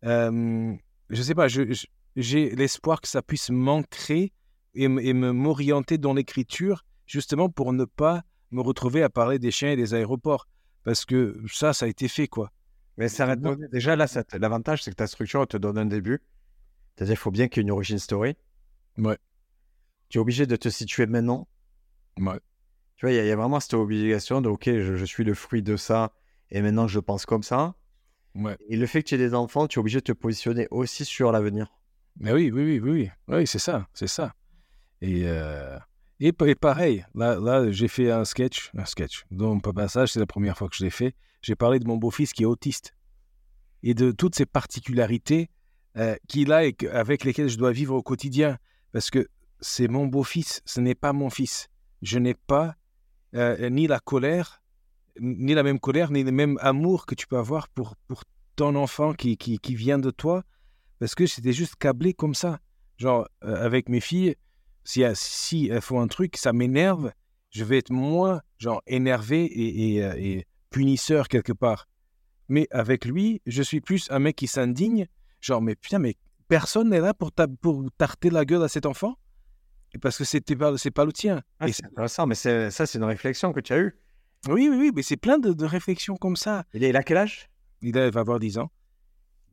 [0.04, 0.74] Euh,
[1.10, 4.32] je sais pas, j'ai l'espoir que ça puisse m'ancrer
[4.74, 9.72] et, et m'orienter dans l'écriture justement pour ne pas me retrouver à parler des chiens
[9.72, 10.46] et des aéroports
[10.84, 12.50] parce que ça, ça a été fait quoi.
[12.96, 13.34] Mais ça
[13.72, 16.22] Déjà, là, l'avantage, c'est que ta structure te donne un début.
[16.94, 18.36] C'est-à-dire qu'il faut bien qu'il y ait une origin story.
[18.98, 19.18] Ouais.
[20.08, 21.48] Tu es obligé de te situer maintenant.
[22.18, 22.38] Ouais.
[22.96, 25.76] Tu vois, il y, a vraiment cette obligation de, OK, je, suis le fruit de
[25.76, 26.12] ça
[26.50, 27.74] et maintenant je pense comme ça.
[28.34, 28.56] Ouais.
[28.68, 31.04] Et le fait que tu aies des enfants, tu es obligé de te positionner aussi
[31.04, 31.72] sur l'avenir.
[32.18, 34.34] Mais oui, oui, oui, oui, oui, oui c'est ça, c'est ça.
[35.00, 35.78] Et, euh,
[36.20, 39.24] et, pareil, là, là j'ai fait un sketch, un sketch.
[39.30, 41.14] Mon passage, c'est la première fois que je l'ai fait
[41.44, 42.94] j'ai parlé de mon beau-fils qui est autiste
[43.82, 45.50] et de toutes ces particularités
[45.98, 48.58] euh, qu'il a et avec lesquelles je dois vivre au quotidien.
[48.92, 49.28] Parce que
[49.60, 51.68] c'est mon beau-fils, ce n'est pas mon fils.
[52.00, 52.76] Je n'ai pas
[53.34, 54.62] euh, ni la colère,
[55.20, 57.94] ni la même colère, ni le même amour que tu peux avoir pour,
[58.56, 60.44] ton enfant qui, vient de toi.
[61.00, 62.60] Parce que c'était juste câblé comme ça.
[62.98, 64.36] Genre, euh, avec mes filles,
[64.84, 67.10] si, si elles font un truc, ça m'énerve.
[67.50, 69.50] je vais être moins, genre, énervé
[70.00, 71.88] euh, et punisseur quelque part.
[72.48, 75.06] Mais avec lui, je suis plus un mec qui s'indigne,
[75.40, 76.14] genre, mais putain, mais
[76.46, 79.16] personne n'est là pour, ta, pour tarter la gueule à cet enfant?
[79.98, 81.42] Parce que c'était pas, c'est pas le tien.
[81.60, 83.98] Ah, c'est intéressant, mais ça, c'est une réflexion que tu as eue.
[84.48, 86.64] Oui, oui, oui, mais c'est plein de, de réflexions comme ça.
[86.74, 87.48] Il, est, il a quel âge?
[87.80, 88.70] Il a- il va avoir 10 ans.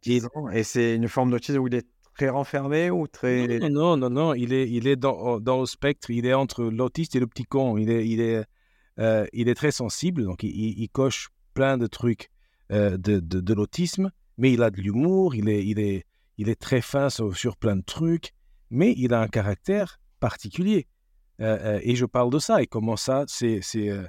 [0.01, 0.49] 10 ans.
[0.49, 3.59] Et c'est une forme d'autisme où il est très renfermé ou très.
[3.59, 6.63] Non, non, non, non, il est, il est dans, dans le spectre, il est entre
[6.65, 7.77] l'autiste et le petit con.
[7.77, 8.43] Il est, il est,
[8.99, 12.29] euh, il est très sensible, donc il coche plein de trucs
[12.71, 16.05] euh, de, de, de l'autisme, mais il a de l'humour, il est, il, est,
[16.37, 18.33] il est très fin sur, sur plein de trucs,
[18.69, 20.87] mais il a un caractère particulier.
[21.41, 23.59] Euh, euh, et je parle de ça, et comment ça, c'est...
[23.61, 24.05] c'est euh,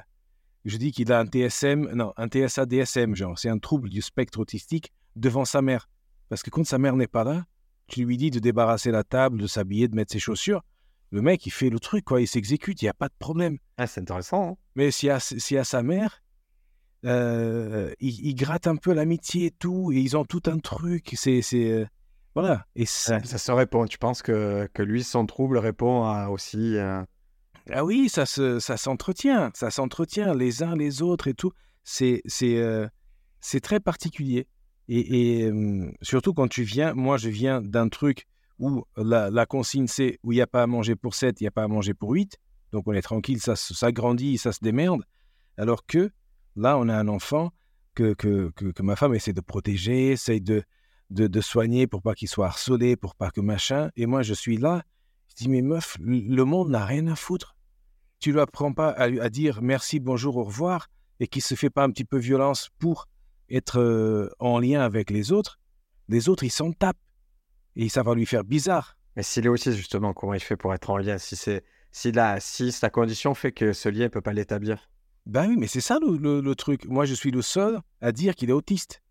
[0.64, 4.38] je dis qu'il a un TSM, non, un TSA-DSM, genre, c'est un trouble du spectre
[4.38, 5.88] autistique devant sa mère.
[6.28, 7.44] Parce que quand sa mère n'est pas là,
[7.88, 10.62] tu lui dis de débarrasser la table, de s'habiller, de mettre ses chaussures.
[11.10, 13.58] Le mec, il fait le truc, quoi, il s'exécute, il n'y a pas de problème.
[13.76, 14.52] Ah, c'est intéressant.
[14.52, 14.56] hein.
[14.76, 16.22] Mais s'il y a, s'il y a sa mère,
[17.04, 21.10] euh, il, il gratte un peu l'amitié et tout, et ils ont tout un truc.
[21.16, 21.42] C'est.
[22.34, 22.66] Voilà.
[22.76, 23.86] Et Ouais, ça se répond.
[23.86, 26.76] Tu penses que, que lui, son trouble répond à aussi.
[26.76, 27.02] euh,
[27.70, 31.52] Ah oui, ça, se, ça s'entretient, ça s'entretient les uns les autres et tout.
[31.84, 32.88] C'est, c'est, euh,
[33.40, 34.46] c'est très particulier.
[34.88, 38.26] Et, et, euh, surtout quand tu viens, moi je viens d'un truc
[38.58, 41.44] où la, la consigne c'est où il n'y a pas à manger pour 7, il
[41.44, 42.36] n'y a pas à manger pour 8.
[42.72, 45.02] Donc on est tranquille, ça, ça grandit, ça se démerde.
[45.58, 46.10] Alors que
[46.56, 47.52] là, on a un enfant
[47.94, 50.62] que, que, que, que ma femme essaie de protéger, essaie de,
[51.12, 53.90] de, de soigner pour pas qu'il soit harcelé, pour pas que machin.
[53.96, 54.82] Et moi, je suis là,
[55.28, 57.56] je dis, mais meuf, le monde n'a rien à foutre.
[58.18, 60.88] Tu lui apprends pas à, à dire merci, bonjour, au revoir,
[61.20, 63.08] et qu'il se fait pas un petit peu violence pour
[63.50, 65.58] être euh, en lien avec les autres.
[66.08, 66.96] Les autres, ils s'en tapent.
[67.76, 68.96] Et ça va lui faire bizarre.
[69.16, 71.18] Mais s'il est autiste, justement, comment il fait pour être en lien?
[71.18, 74.88] Si, c'est, si, la, si sa condition fait que ce lien ne peut pas l'établir.
[75.26, 76.86] Ben oui, mais c'est ça le, le- le truc.
[76.86, 79.02] Moi, je suis le seul à dire qu'il est autiste.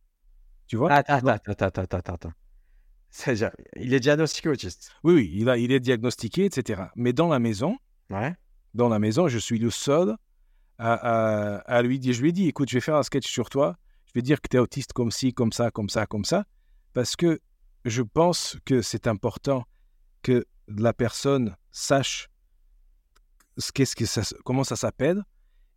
[0.71, 0.89] Tu vois?
[0.93, 2.33] Attends, attends, attends, attends, attends,
[3.75, 4.93] Il est diagnostiqué autiste.
[5.03, 6.83] Oui, oui, il, a, il est diagnostiqué, etc.
[6.95, 7.77] Mais dans la maison,
[8.09, 8.33] Ouais.
[8.73, 10.15] dans la maison, je suis le seul
[10.77, 13.27] à, à- à lui dire, je lui ai dit, écoute, je vais faire un sketch
[13.29, 16.05] sur toi, je vais dire que tu es autiste comme ci, comme ça, comme ça,
[16.05, 16.45] comme ça,
[16.93, 17.41] parce que
[17.83, 19.65] je pense que c'est important
[20.21, 22.29] que la personne sache
[23.57, 25.21] ce qu'est-ce que ça, comment ça s'appelle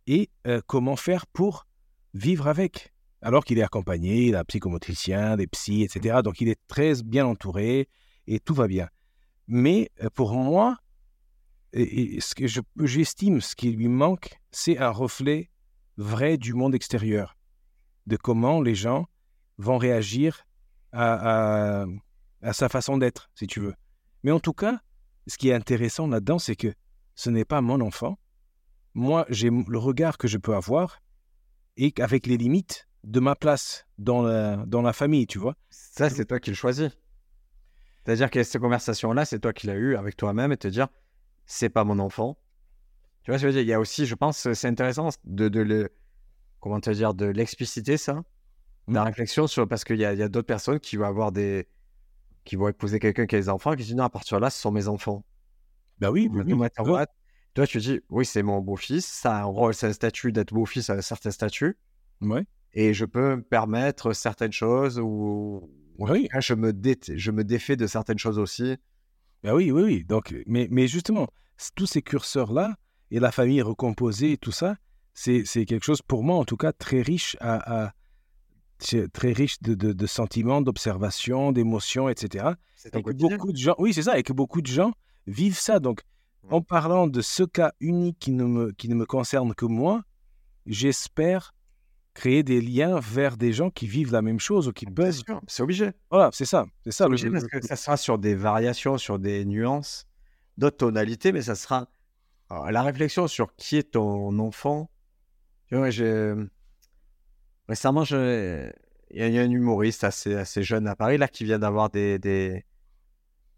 [0.07, 1.67] et euh, comment faire pour
[2.13, 2.93] vivre avec.
[3.25, 6.21] Alors qu'il est accompagné, il a un psychomotricien, des psys, etc.
[6.23, 7.89] Donc il est très bien entouré
[8.27, 8.87] et tout va bien.
[9.47, 10.77] Mais euh, pour moi,
[11.73, 15.49] ce que je- j'estime, ce qui lui manque, c'est un reflet
[15.97, 17.35] vrai du monde extérieur,
[18.05, 19.07] de comment les gens
[19.57, 20.45] vont réagir
[20.91, 21.81] à,
[22.43, 23.73] à- sa façon d'être, si tu veux.
[24.21, 24.79] Mais en tout cas,
[25.25, 26.71] ce qui est intéressant là-dedans, c'est que
[27.15, 28.19] ce n'est pas mon enfant.
[28.93, 31.01] Moi, j'ai le regard que je peux avoir
[31.75, 35.55] et avec les limites de ma place dans la, dans la famille, tu vois.
[35.69, 36.91] Ça, c'est toi qui le choisis.
[38.05, 40.87] C'est-à-dire que cette conversation-là, c'est toi qui l'as eue avec toi-même et te dire,
[41.45, 42.39] c'est pas mon enfant.
[43.23, 43.63] Tu vois ce que je veux dire?
[43.63, 45.89] Il y a aussi, je pense, c'est intéressant de, de le,
[46.61, 48.23] comment te dire, de l'expliciter ça,
[48.91, 49.05] la Mm.
[49.05, 51.69] réflexion sur, parce qu'il y a, a d'autres personnes qui vont avoir des,
[52.45, 54.49] qui vont épouser quelqu'un qui a des enfants, qui disent non, à partir de là,
[54.51, 55.25] ce sont mes enfants.
[55.99, 57.01] Ben oui, oui, No oui.
[57.55, 60.53] Toi, tu dis, oui, c'est mon beau-fils, ça a un rôle, c'est un statut d'être
[60.53, 61.77] beau-fils, à un certain statut,
[62.21, 62.45] Ouais.
[62.75, 66.27] Et je peux me permettre certaines choses ou, Oui.
[66.39, 68.75] je me, dé- je me défais de certaines choses aussi.
[69.43, 70.03] Ben oui, oui, oui.
[70.03, 71.27] Donc, mais, mais justement,
[71.75, 72.75] tous ces curseurs-là
[73.11, 74.75] et la famille recomposée et tout ça,
[75.13, 77.93] c'est quelque chose, pour moi en tout cas, très riche, à,
[79.13, 82.55] très riche de, de- de sentiments, d'observations, d'émotions, etc.
[82.93, 84.91] Et que beaucoup de gens, oui, c'est ça, et que beaucoup de gens
[85.27, 85.79] vivent ça.
[85.79, 86.01] Donc,
[86.49, 90.03] en parlant de ce cas unique qui ne me, qui ne me concerne que moi,
[90.65, 91.54] j'espère
[92.15, 95.11] créer des liens vers des gens qui vivent la même chose ou qui peuvent.
[95.11, 95.91] sûr, c'est obligé.
[96.09, 97.03] Voilà, c'est ça, c'est ça.
[97.05, 100.07] Le- obligé parce que ça sera sur des variations, sur des nuances,
[100.57, 101.87] d'autres tonalités, mais ça sera
[102.49, 104.89] Alors, la réflexion sur qui est ton enfant.
[105.67, 106.33] Tu vois, j'ai-
[107.67, 108.71] récemment, je...
[109.11, 111.43] il y a il y a un humoriste assez, assez jeune à Paris là qui
[111.43, 112.65] vient d'avoir des, des,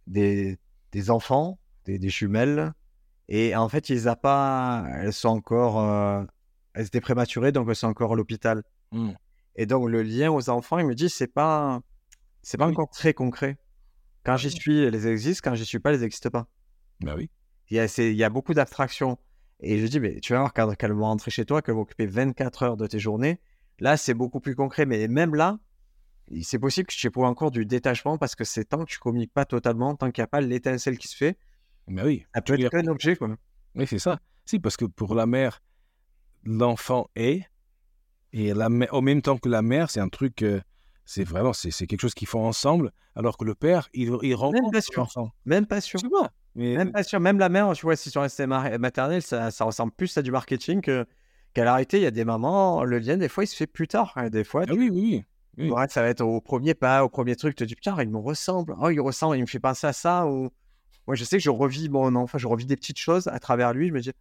[0.08, 0.58] des,
[0.91, 2.74] des enfants, des, des jumelles,
[3.30, 4.86] et en fait, il les a pas.
[4.95, 5.80] Elles sont encore.
[5.82, 6.24] euh,
[6.78, 8.63] Elles étaient prématurées, donc sont encore à l'hôpital.
[8.91, 9.11] Mm.
[9.55, 11.82] Et donc, le lien aux enfants, il me dit, c'est pas,
[12.43, 12.73] c'est pas Oui.
[12.73, 13.57] encore très concret.
[14.23, 15.49] Quand j'y suis, elles existent.
[15.49, 16.47] Quand j'y suis pas, elles n'existent pas.
[17.01, 17.32] Bah oui.
[17.69, 19.17] Il y a, c'est- il y a beaucoup d'abstractions.
[19.59, 21.73] Et je dis, mais tu vas voir, quand, quand elles vont rentrer chez toi, qu'elles
[21.73, 23.39] vont occuper 24 heures de tes journées,
[23.80, 24.86] là, c'est beaucoup plus concret.
[24.86, 25.57] Mais même là,
[26.43, 29.34] c'est possible que tu aies encore du détachement parce que c'est tant que tu communiques
[29.34, 31.38] pas totalement, tant qu'il n'y a pas l'étincelle qui se fait,
[31.88, 32.23] Bah oui.
[32.36, 33.36] ça peut être qu'un objet, quoi.
[33.73, 34.19] Oui, c'est ça.
[34.45, 35.61] Si, parce que pour la mère,
[36.44, 37.44] l'enfant est,
[38.34, 40.62] et la, en même temps que la mère, c'est un truc, euh,
[41.06, 44.72] c'est vraiment, c'est quelque chose qu'ils font ensemble, alors que le père, il, il rencontre
[44.72, 45.02] pas sûr.
[45.02, 45.32] l'enfant.
[45.46, 46.00] Même pas sûr.
[46.56, 47.20] Mais Même pas sûr.
[47.20, 50.32] Même la mère, tu vois, si sur restait maternelle, ça, ça ressemble plus à du
[50.32, 51.06] marketing qu'à
[51.56, 51.98] l'arrêté.
[51.98, 54.14] Il y a des mamans, le lien, des fois, il se fait plus tard.
[54.16, 54.30] hein.
[54.30, 55.24] Des fois, Ah tu- oui, oui,
[55.58, 55.66] oui.
[55.66, 55.72] oui.
[55.72, 57.56] ouais, ça va être au premier pas, au premier truc.
[57.56, 58.76] Tu te dis, putain, il me ressemble.
[58.80, 60.28] Oh, il ressemble, il me fait penser à ça.
[60.28, 60.50] Ou...
[61.08, 63.74] Moi, je sais que je revis mon enfant, je revis des petites choses à travers
[63.74, 63.88] lui.
[63.88, 64.12] Je me dis,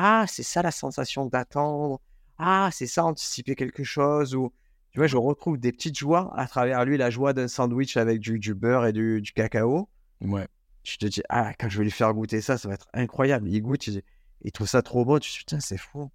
[0.00, 2.00] ah, c'est ça la sensation d'attendre.
[2.38, 4.36] Ah, c'est ça anticiper quelque chose.
[4.36, 4.52] Ou
[4.92, 8.20] tu vois, je retrouve des petites joies à travers lui, la joie d'un sandwich avec
[8.20, 9.88] du, du beurre et du, du cacao.
[10.20, 10.46] Ouais.
[10.84, 13.48] Tu te dis, ah, quand je vais lui faire goûter ça, ça va être incroyable.
[13.48, 14.02] Il goûte, il,
[14.42, 15.18] il trouve ça trop bon.
[15.18, 16.12] Tu te dis, putain, c'est fou.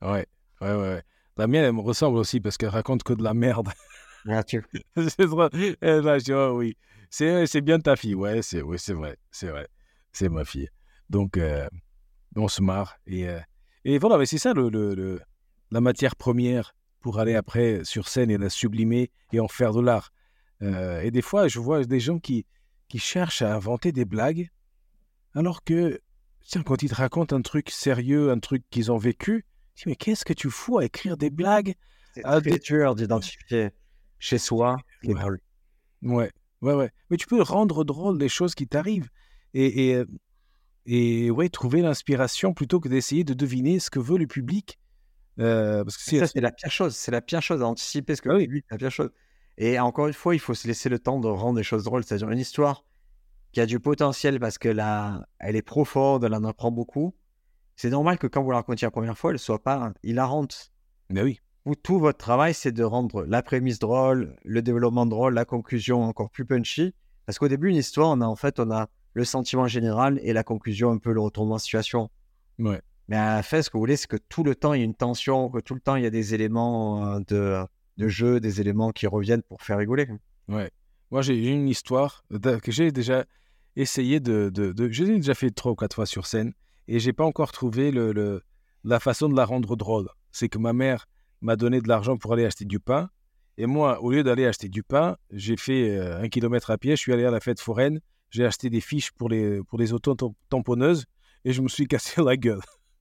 [0.00, 0.26] Ouais,
[0.62, 0.74] ouais, ouais.
[0.76, 1.02] ouais.
[1.36, 3.68] La mienne, elle me ressemble aussi parce qu'elle raconte que de la merde.
[4.24, 6.78] Là, je dis, oh oui,
[7.10, 8.14] c'est bien ta fille.
[8.14, 9.68] Ouais, c'est ouais, c'est vrai, c'est vrai.
[10.12, 10.68] C'est ma fille.
[11.10, 11.68] Donc, euh,
[12.38, 12.96] on se marre.
[13.06, 13.38] Et, euh,
[13.84, 15.20] et voilà, mais c'est ça le, le- le-
[15.70, 19.80] la matière première pour aller après sur scène et la sublimer et en faire de
[19.80, 20.10] l'art.
[20.62, 22.44] Euh, et des fois, je vois des gens qui,
[22.88, 24.50] qui cherchent à inventer des blagues,
[25.34, 26.00] alors que,
[26.44, 29.90] tiens, quand ils te racontent un truc sérieux, un truc qu'ils ont vécu, tu dis,
[29.90, 31.74] mais qu'est-ce que tu fous à écrire des blagues
[32.14, 33.70] C'est Ah, très dur d'identifier
[34.18, 34.76] chez soi.
[35.02, 35.38] les Ouais.
[36.02, 36.30] Ouais,
[36.62, 36.90] ouais, ouais.
[37.10, 39.08] Mais tu peux rendre drôle des choses qui t'arrivent.
[39.54, 40.04] Et, et, euh,
[40.90, 44.78] et ouais, trouver l'inspiration plutôt que d'essayer de deviner ce que veut le public.
[45.38, 46.96] Euh, parce que Ça, c'est c'est la pire chose.
[46.96, 48.48] C'est la pire chose à anticiper ce que Ah oui.
[48.70, 49.10] la pire chose.
[49.58, 52.04] Et encore une fois, il faut se laisser le temps de rendre des choses drôles.
[52.04, 52.84] C'est-à-dire une histoire
[53.52, 57.14] qui a du potentiel parce que là, elle est profonde, elle en apprend beaucoup.
[57.76, 60.72] C'est normal que quand vous la racontiez la première fois, elle soit pas hilarante.
[61.10, 65.34] Ben oui, Vous, tout votre travail, c'est de rendre la prémisse drôle, le développement drôle,
[65.34, 66.94] la conclusion encore plus punchy.
[67.26, 68.88] Parce qu'au début, une histoire, on a en fait, on a
[69.18, 72.08] le sentiment général et la conclusion, un peu le retournement de situation.
[72.58, 72.80] Ouais.
[73.08, 74.82] Mais à la fin, ce que vous voulez, c'est que tout le temps, il y
[74.82, 77.64] a une tension, que tout le temps, il y a des éléments euh, de,
[77.96, 80.06] de jeu, des éléments qui reviennent pour faire rigoler.
[80.48, 80.70] ouais.
[81.10, 82.22] Moi, j'ai une histoire
[82.62, 83.24] que j'ai déjà
[83.76, 84.50] essayé de.
[84.52, 86.52] de, de- je l'ai déjà fait trois ou quatre fois sur scène
[86.86, 88.42] et j'ai pas encore trouvé le, le-
[88.84, 90.08] la façon de la rendre drôle.
[90.32, 91.06] C'est que ma mère
[91.40, 93.08] m'a donné de l'argent pour aller acheter du pain.
[93.56, 96.90] Et moi, au lieu d'aller acheter du pain, j'ai fait euh, un kilomètre à pied.
[96.92, 98.00] Je suis allé à la fête foraine.
[98.30, 101.04] J'ai acheté des fiches pour les, pour les auto-tamponneuses
[101.44, 102.60] et je me suis cassé la gueule.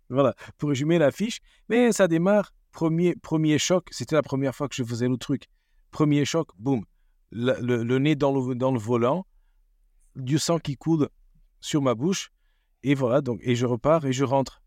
[0.10, 1.40] voilà, pour résumer la fiche.
[1.70, 2.52] Mais ça démarre.
[2.72, 3.88] Premier, premier choc.
[3.92, 5.46] C'était la première fois que je faisais le truc.
[5.92, 6.86] Premier choc, boum.
[7.32, 9.26] Le, le- le nez dans le, dans le volant.
[10.16, 11.10] Du sang qui coule
[11.60, 12.32] sur ma bouche.
[12.84, 14.62] Et voilà, donc, et je repars et je rentre.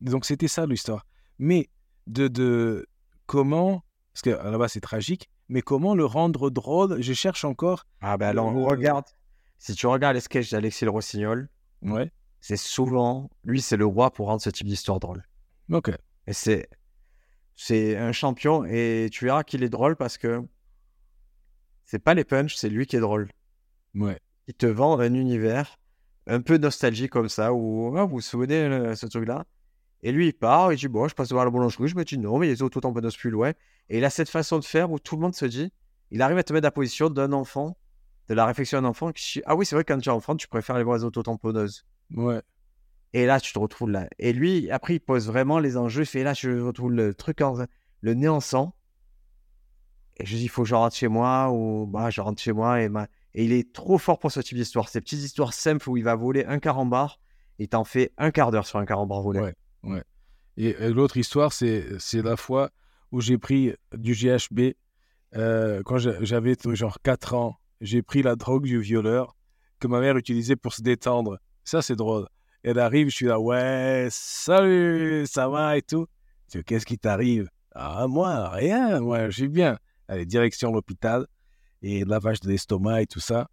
[0.00, 1.04] Donc c'était ça l'histoire.
[1.38, 1.68] Mais
[2.06, 2.86] de, de
[3.26, 3.82] comment,
[4.12, 7.84] parce que base c'est tragique, mais comment le rendre drôle, je cherche encore.
[8.00, 9.04] Ah ben alors, Euh, regarde.
[9.58, 11.48] Si tu regardes les sketchs d'Alexis Le Rossignol,
[11.82, 15.24] Ouais, c'est souvent, lui, c'est le roi pour rendre ce type d'histoire drôle.
[15.72, 15.90] ok.
[16.26, 16.68] Et c'est,
[17.56, 20.42] c'est un champion et tu verras qu'il est drôle parce que
[21.84, 23.30] c'est pas les punchs, c'est lui qui est drôle.
[23.94, 25.78] Ouais, Il te vend un univers
[26.26, 29.44] un peu nostalgique comme ça où vous vous souvenez euh, ce truc-là.
[30.02, 32.18] Et lui, il part, il dit Bon, je passe devant la boulangerie, je me dis
[32.18, 33.50] non, mais les autres tamponneuses plus loin.
[33.88, 35.72] Et il a cette façon de faire où tout le monde se dit
[36.10, 37.76] il arrive à te mettre la position d'un enfant,
[38.28, 40.48] de la réflexion d'un enfant qui Ah oui, c'est vrai, quand tu es enfant, tu
[40.48, 41.84] préfères les voir les autotamponneuses.
[42.14, 42.42] ouais,
[43.14, 44.06] Et là, tu te retrouves là.
[44.18, 46.02] Et lui, après, il pose vraiment les enjeux.
[46.02, 47.64] Il fait là, je retrouve le truc, en...
[48.02, 48.74] le nez en sang.
[50.18, 51.50] Et je dis, il faut que je rentre chez moi.
[51.52, 52.82] Ou bah, je rentre chez moi.
[52.82, 54.88] Et, ma- et il est trop fort pour ce type d'histoire.
[54.88, 57.20] Ces petites histoires simples où il va voler un carambar.
[57.58, 59.40] Il t'en fait un quart d'heure sur un carambar volé.
[59.84, 60.02] Ouais.
[60.56, 62.70] Et, et l'autre histoire, c'est c'est la fois
[63.12, 64.74] où j'ai pris du GHB
[65.36, 67.56] euh, quand j'a- j'avais genre 4 ans.
[67.80, 69.36] J'ai pris la drogue du violeur
[69.78, 71.38] que ma mère utilisait pour se détendre.
[71.64, 72.26] Ça, c'est drôle.
[72.64, 76.06] Elle arrive, je suis là, ouais, salut, ça va et tout.
[76.52, 77.48] Je Qu'est-ce qui t'arrive?
[77.74, 79.78] Ah, moi, rien, moi, j'ai bien.
[80.08, 81.26] Allez, direction l'hôpital
[81.82, 83.48] et lavage de l'estomac et tout ça.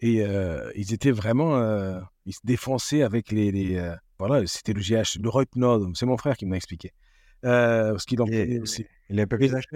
[0.00, 1.56] Et euh, ils étaient vraiment.
[1.56, 3.52] euh, ils se défonçaient avec les.
[3.52, 5.92] les, euh, voilà, c'était le GH, le Rohypnol.
[5.94, 6.92] C'est mon frère qui m'a expliqué.
[7.40, 8.84] Parce qu'il en prenait aussi.
[9.08, 9.66] Il est un peu plus âgé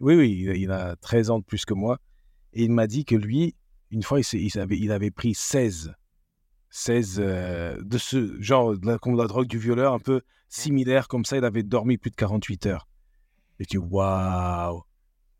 [0.00, 1.98] Oui, oui, il, il a 13 ans de plus que moi.
[2.52, 3.54] Et il m'a dit que lui,
[3.90, 5.94] une fois, il, avait, il avait pris 16.
[6.70, 11.08] 16 euh, de ce genre, de la, comme la drogue du violeur, un peu similaire,
[11.08, 12.88] comme ça, il avait dormi plus de 48 heures.
[13.60, 14.82] Et tu waouh!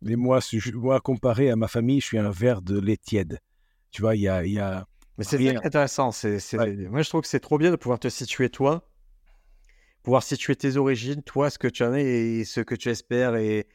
[0.07, 0.41] Et moi,
[0.75, 3.39] moi, comparé à ma famille, je suis un verre de lait tiède.
[3.91, 4.45] Tu vois, il y a.
[4.45, 4.87] y a...
[5.19, 6.11] Mais c'est intéressant.
[6.23, 6.77] Ouais.
[6.89, 8.89] Moi, je trouve que c'est trop bien de pouvoir te situer toi,
[10.03, 13.37] pouvoir situer tes origines, toi, ce que tu en es et ce que tu espères.
[13.37, 13.67] Et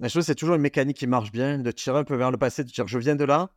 [0.00, 2.36] la chose, c'est toujours une mécanique qui marche bien, de tirer un peu vers le
[2.38, 3.50] passé, de dire je viens de là.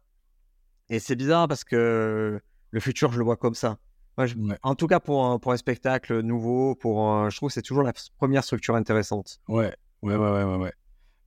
[0.90, 2.40] Et c'est bizarre parce que
[2.72, 3.78] le futur, je le vois comme ça.
[4.18, 4.58] Moi, je- Ouais.
[4.64, 7.62] En tout cas, pour un, pour un spectacle nouveau, pour un- je trouve que c'est
[7.62, 9.40] toujours la première structure intéressante.
[9.48, 10.74] Ouais, ouais, ouais, ouais, ouais, ouais.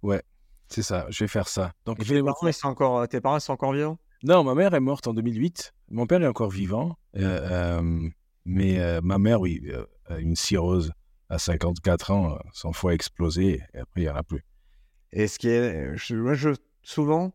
[0.02, 0.22] Ouais,
[0.68, 1.72] c'est ça, je vais faire ça.
[1.86, 3.98] Donc, Et je vais- tes, parents, ils sont encore, tes parents ils sont encore vivants?
[4.24, 5.72] Non, ma mère est morte en 2008.
[5.90, 6.96] Mon père est encore vivant.
[7.16, 7.20] euh,
[7.80, 8.08] euh,
[8.44, 9.84] mais euh, ma mère, oui, euh,
[10.18, 10.92] une cirrhose
[11.28, 14.44] à 54 ans, euh, son foie a explosé et après, il n'y en a plus.
[15.12, 16.50] Et ce qui est, je, moi, je-
[16.82, 17.32] souvent,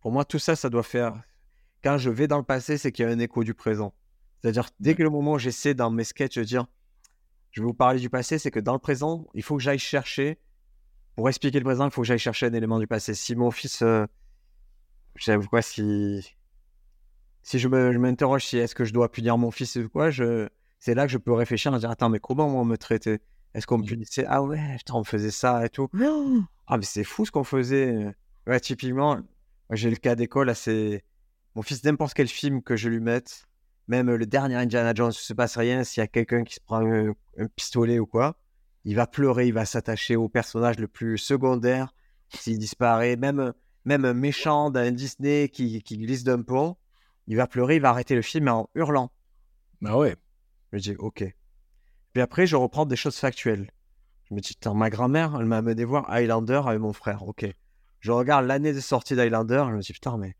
[0.00, 1.22] pour moi, tout ça, ça doit faire.
[1.84, 3.94] Quand je vais dans le passé, c'est qu'il y a un écho du présent.
[4.40, 6.66] C'est-à-dire, dès que le moment où j'essaie dans mes sketchs de dire,
[7.52, 9.78] je vais vous parler du passé, c'est que dans le présent, il faut que j'aille
[9.78, 10.38] chercher,
[11.14, 13.14] pour expliquer le présent, il faut que j'aille chercher un élément du passé.
[13.14, 14.06] Si mon fils, euh,
[15.14, 16.34] je sais pas quoi, si,
[17.42, 20.48] si je m'interroge si est-ce que je dois punir mon fils ou quoi, je,
[20.78, 23.20] c'est là que je peux réfléchir à dire, attends, mais comment on me traitait
[23.54, 23.88] Est-ce qu'on me Mhm.
[23.88, 24.24] punissait?
[24.28, 25.88] Ah ouais, putain, on faisait ça et tout.
[26.66, 28.14] Ah, mais c'est fou ce qu'on faisait.
[28.46, 29.20] Ouais, typiquement,
[29.70, 31.04] j'ai le cas d'école, là, c'est
[31.54, 33.44] mon fils, n'importe quel film que je lui mette,
[33.88, 36.60] même le dernier Indiana Jones, il se passe rien, s'il y a quelqu'un qui se
[36.60, 38.38] prend un, un pistolet ou quoi,
[38.84, 41.94] il va pleurer, il va s'attacher au personnage le plus secondaire,
[42.30, 43.52] s'il disparaît, même,
[43.84, 46.76] même un méchant d'un Disney qui, qui glisse d'un pont,
[47.26, 49.12] il va pleurer, il va arrêter le film en hurlant.
[49.84, 50.16] Ah ouais,
[50.72, 51.24] Je dis, ok.
[52.12, 53.70] Puis après, je reprends des choses factuelles.
[54.28, 57.26] Je me dis, Putain, ma grand-mère, elle m'a amené voir Highlander avec mon frère.
[57.26, 57.46] Ok.
[58.00, 59.64] Je regarde l'année de sortie d'Highlander.
[59.68, 60.34] Je me dis, putain, mais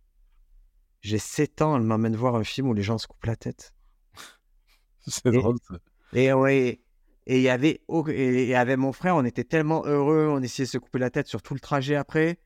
[1.00, 3.72] j'ai 7 ans, elle m'amène voir un film où les gens se coupent la tête.
[5.06, 5.58] c'est drôle.
[5.68, 5.76] ça.
[6.12, 6.80] Et ouais.
[7.26, 10.70] Et il y avait, et avec mon frère, on était tellement heureux, on essayait de
[10.70, 12.40] se couper la tête sur tout le trajet après.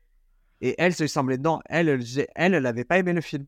[0.61, 1.61] Et elle se semblait dedans.
[1.65, 2.03] Elle, elle,
[2.35, 3.47] elle, elle n'avait pas aimé le film.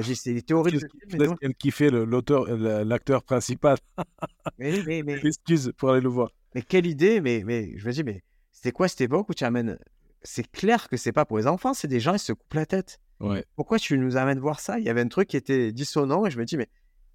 [0.00, 0.90] Dit, c'est des théories de film.
[1.18, 2.46] mais qu'elle kiffait le- l'auteur,
[2.84, 3.76] l'acteur principal.
[4.58, 6.30] Mais, mais, mais, Excuse pour aller le voir.
[6.54, 8.22] Mais quelle idée, mais, mais je me dis, mais
[8.52, 9.78] c'était quoi cette époque où tu amènes.
[10.22, 12.66] C'est clair que c'est pas pour les enfants, c'est des gens, ils se coupent la
[12.66, 13.00] tête.
[13.20, 14.78] Ouais, Pourquoi tu nous amènes voir ça?
[14.78, 16.68] Il y avait un truc qui était dissonant et je me dis, mais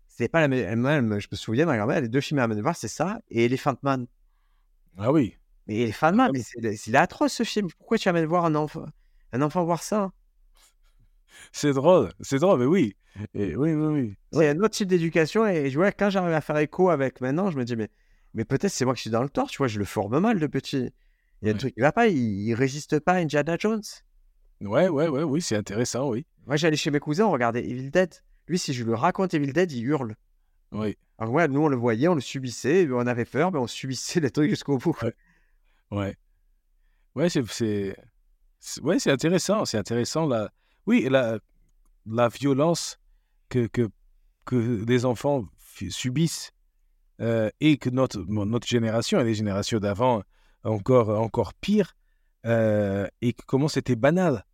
[0.08, 1.20] c'est pas la même.
[1.20, 3.76] Je me souviens, ma grand-mère, les deux films à amener voir, c'est ça et Elephant
[3.84, 4.08] Man.
[4.98, 5.36] ah oui.
[5.68, 7.68] Mais Elephant Man, mais c'est c'est atroce ce film.
[7.78, 8.86] Pourquoi tu amènes voir un enfant,
[9.34, 10.12] un enfant voir ça?
[11.52, 12.96] C'est drôle, c'est drôle, mais oui.
[13.34, 14.16] Et oui, oui, oui.
[14.32, 17.50] C'est un autre type d'éducation et je vois, quand j'arrive à faire écho avec maintenant,
[17.52, 17.90] je me dis, mais,
[18.34, 20.40] mais peut-être c'est moi qui suis dans le tort, tu vois, je le forme mal
[20.40, 20.90] de petit.
[21.42, 21.60] Il y a un Ouais.
[21.60, 23.82] truc qui va pas, il, il résiste pas à Indiana Jones.
[24.62, 26.26] Ouais, ouais, ouais, oui, c'est intéressant, oui.
[26.46, 28.14] Moi, j'allais chez mes cousins, on regardait Evil Dead.
[28.48, 30.16] Lui, si je lui raconte Evil Dead, il hurle.
[30.72, 33.68] Oui, Alors, ouais, nous, on le voyait, on le subissait, on avait peur, mais on
[33.68, 34.96] subissait les trucs jusqu'au bout.
[35.04, 35.14] Ouais.
[35.92, 36.16] ouais.
[37.16, 37.96] Ouais, c'est,
[38.82, 40.28] ouais, c'est intéressant, c'est intéressant.
[40.28, 40.52] La,
[40.88, 41.40] oui, la,
[42.06, 43.00] la violence
[43.50, 43.90] que, que,
[44.46, 45.46] que les enfants
[45.90, 46.52] subissent
[47.22, 50.24] euh, et que notre, notre génération et les générations d'avant
[50.64, 51.94] encore, encore pire,
[52.46, 54.46] euh, et comment c'était banal.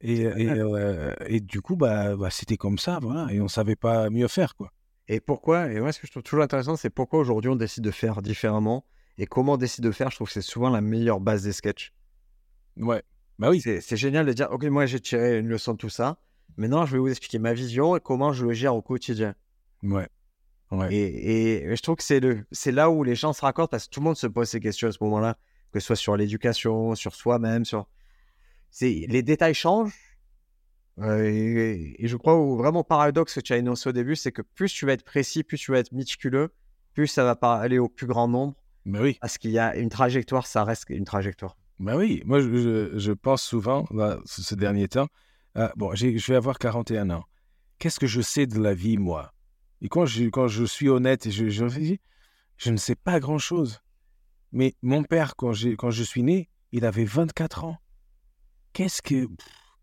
[0.00, 3.76] Et, et, euh, et du coup, bah, bah, c'était comme ça, voilà, et on savait
[3.76, 4.70] pas mieux faire, quoi.
[5.08, 7.84] Et pourquoi Et moi, ce que je trouve toujours intéressant, c'est pourquoi aujourd'hui on décide
[7.84, 8.86] de faire différemment
[9.18, 10.10] et comment on décide de faire.
[10.10, 11.92] Je trouve que c'est souvent la meilleure base des sketchs.
[12.76, 13.02] Ouais,
[13.38, 16.18] bah oui, C'est génial de dire, ok, moi j'ai tiré une leçon de tout ça.
[16.56, 19.34] Maintenant, je vais vous expliquer ma vision et comment je le gère au quotidien.
[19.82, 20.08] ouais,
[20.70, 20.94] ouais.
[20.94, 23.86] Et, et je trouve que c'est le, c'est là où les gens se raccordent parce
[23.86, 25.36] que tout le monde se pose ces questions à ce moment-là,
[25.72, 27.88] que ce soit sur l'éducation, sur soi-même, sur.
[28.70, 29.94] C'est les détails changent.
[31.00, 34.30] Euh, et, et je crois au vraiment paradoxe que tu as énoncé au début, c'est
[34.30, 36.52] que plus tu vas être précis, plus tu vas être méticuleux,
[36.92, 38.54] plus ça va pas aller au plus grand nombre,
[38.86, 39.18] Bah oui.
[39.20, 41.56] parce qu'il y a une trajectoire, ça reste une trajectoire.
[41.80, 45.08] Ben oui, moi je, je- pense souvent, là, ce, dernier temps,
[45.76, 47.24] bon, je vais avoir 41 ans.
[47.78, 49.32] Qu'est-ce que je sais de la vie, moi?
[49.80, 51.96] Et quand je, quand je suis honnête, je, je,
[52.56, 53.80] je ne sais pas grand-chose.
[54.52, 57.78] Mais mon père, quand, quand je suis né, il avait 24 ans.
[58.72, 59.28] Qu'est-ce que,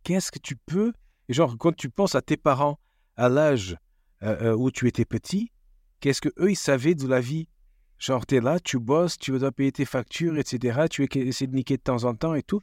[0.03, 0.93] qu'est-ce que tu peux
[1.29, 2.79] genre, quand tu penses à tes parents,
[3.15, 3.77] à l'âge
[4.23, 5.51] euh, euh, où tu étais petit,
[5.99, 7.47] qu'est-ce que eux ils savaient de la vie?
[8.01, 10.87] Genre, tu es là, tu bosses, tu dois payer tes factures, etc.
[10.89, 12.59] Tu essaies de niquer de temps en temps et tout.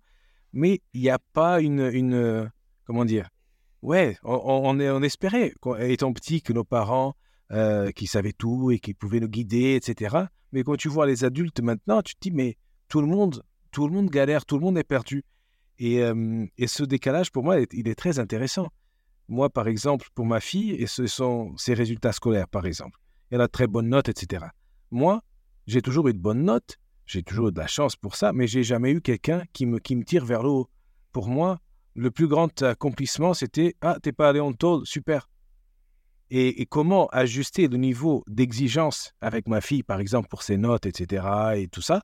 [0.53, 2.51] Mais il n'y a pas une, une.
[2.85, 3.29] Comment dire?
[3.81, 7.15] Ouais, on, on, on espérait, étant petit, que nos parents,
[7.53, 10.17] euh, qui savaient tout et qui pouvaient nous guider, etc.
[10.51, 12.57] Mais quand tu vois les adultes maintenant, tu te dis, mais
[12.89, 15.25] tout le monde, tout le monde galère, tout le monde est perdu.
[15.79, 18.67] Et, euh, et ce décalage, pour moi, il est- très intéressant.
[19.29, 22.99] Moi, par exemple, pour ma fille, et ce sont ses résultats scolaires, par exemple.
[23.31, 24.47] Elle a très bonnes notes, etc.
[24.91, 25.23] Moi,
[25.69, 28.47] j'ai toujours eu de bonnes notes, j'ai toujours eu de la chance pour ça, mais
[28.49, 30.69] j'ai jamais eu quelqu'un qui me, qui me tire vers le haut.
[31.13, 31.61] Pour moi,
[31.95, 35.29] le plus grand accomplissement, c'était Ah, t'es pas allé en tôle, super.
[36.31, 40.85] Et, et comment ajuster le niveau d'exigence avec ma fille, par exemple, pour ses notes,
[40.87, 41.25] etc.,
[41.57, 42.03] et tout ça,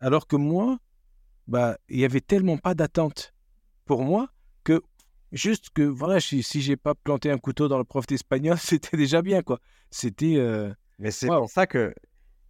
[0.00, 0.78] alors que moi,
[1.48, 3.32] bah, il y avait tellement pas d'attente
[3.86, 4.28] pour moi
[4.64, 4.82] que
[5.32, 8.96] Juste que, voilà, si, si j'ai pas planté un couteau dans le prof d'espagnol, c'était
[8.96, 9.58] déjà bien, quoi.
[9.90, 10.36] C'était.
[10.36, 11.40] euh, Mais c'est Wow.
[11.40, 11.92] pour ça que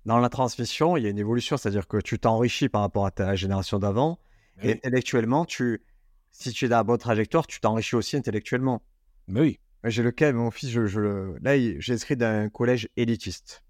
[0.06, 3.10] dans la transmission, il y a une évolution, c'est-à-dire que tu t'enrichis par rapport à
[3.10, 4.18] ta génération d'avant.
[4.62, 4.72] Et oui.
[4.72, 5.82] intellectuellement, tu,
[6.30, 8.82] si tu es dans la bonne trajectoire, tu t'enrichis aussi intellectuellement.
[9.26, 9.60] Mais oui.
[9.82, 12.88] Moi, J'ai le cas, mon fils, je, je le- là, j'ai inscrit dans un collège
[12.96, 13.64] élitiste.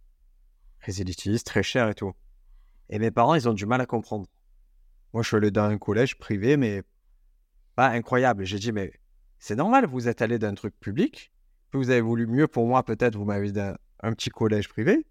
[0.80, 2.12] Très élitiste, très cher et tout.
[2.90, 4.26] Et mes parents, ils ont du mal à comprendre.
[5.14, 6.82] Moi, je suis allé dans un collège privé, mais
[7.74, 8.44] pas incroyable.
[8.44, 8.92] J'ai dit, mais
[9.38, 11.32] c'est normal, vous êtes allé dans un truc public.
[11.72, 15.06] Vous avez voulu mieux pour moi, peut-être, vous m'avez dit un, un petit collège privé.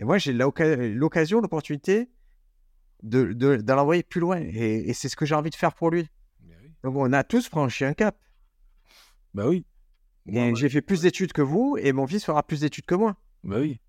[0.00, 2.08] Et moi, j'ai l'occasion, l'opportunité
[3.02, 4.40] de, de, l'envoyer plus loin.
[4.40, 6.08] Et, et c'est ce que j'ai envie de faire pour lui.
[6.42, 6.54] Oui.
[6.82, 8.16] Donc, on a tous franchi un cap.
[9.34, 9.66] Bah oui.
[10.26, 13.16] Moi, j'ai fait plus d'études que vous, et mon fils fera plus d'études que moi.
[13.44, 13.80] Bah oui.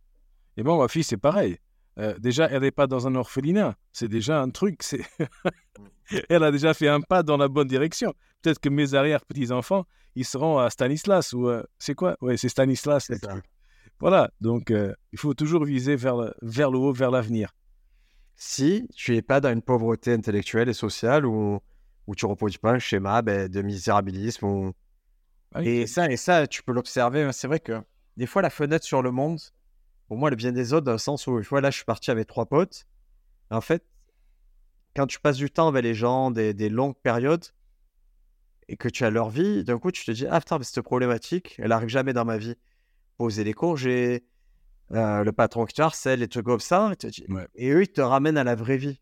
[0.58, 1.58] Et bon, ma fille, c'est pareil.
[1.98, 3.76] Euh, déjà, elle n'est pas dans un orphelinat.
[3.94, 4.84] C'est déjà un truc.
[4.84, 5.02] C'est...
[6.30, 8.14] elle a déjà fait un pas dans la bonne direction.
[8.42, 9.86] Peut-être que mes arrière-petits-enfants,
[10.16, 11.48] ils seront à Stanislas ou...
[11.48, 12.18] euh, c'est quoi?
[12.22, 13.10] Ouais, c'est Stanislas.
[13.10, 13.42] le C'est ça.
[14.02, 14.32] Voilà.
[14.42, 17.54] Donc, euh, il faut toujours viser vers le, vers le haut, vers l'avenir.
[18.36, 21.60] Si tu n'es pas dans une pauvreté intellectuelle et sociale où,
[22.08, 24.46] où tu reproduis pas un schéma ben, de misérabilisme.
[24.46, 24.74] ou-
[25.54, 25.64] Ah.
[25.64, 27.24] Et, ça, et ça, tu peux l'observer.
[27.24, 27.32] hein.
[27.32, 27.82] C'est vrai que
[28.18, 29.40] des fois, la fenêtre sur le monde,
[30.08, 31.86] pour moi, elle vient des autres dans le sens où, une fois, là, je suis
[31.86, 32.86] parti avec trois potes.
[33.50, 33.84] En fait,
[34.96, 37.46] quand tu passes du temps avec les gens, des, des longues périodes,
[38.68, 40.82] et que tu as leur vie, d'un coup, tu te dis, ah putain, mais cette
[40.82, 42.56] problématique, elle arrive jamais dans ma vie.
[43.22, 44.24] Poser les congés,
[44.94, 46.92] euh, le patron qui te harcèle, les trucs comme ça.
[47.04, 47.48] Et, Ouais.
[47.72, 49.00] eux, ils te ramènent à la vraie vie.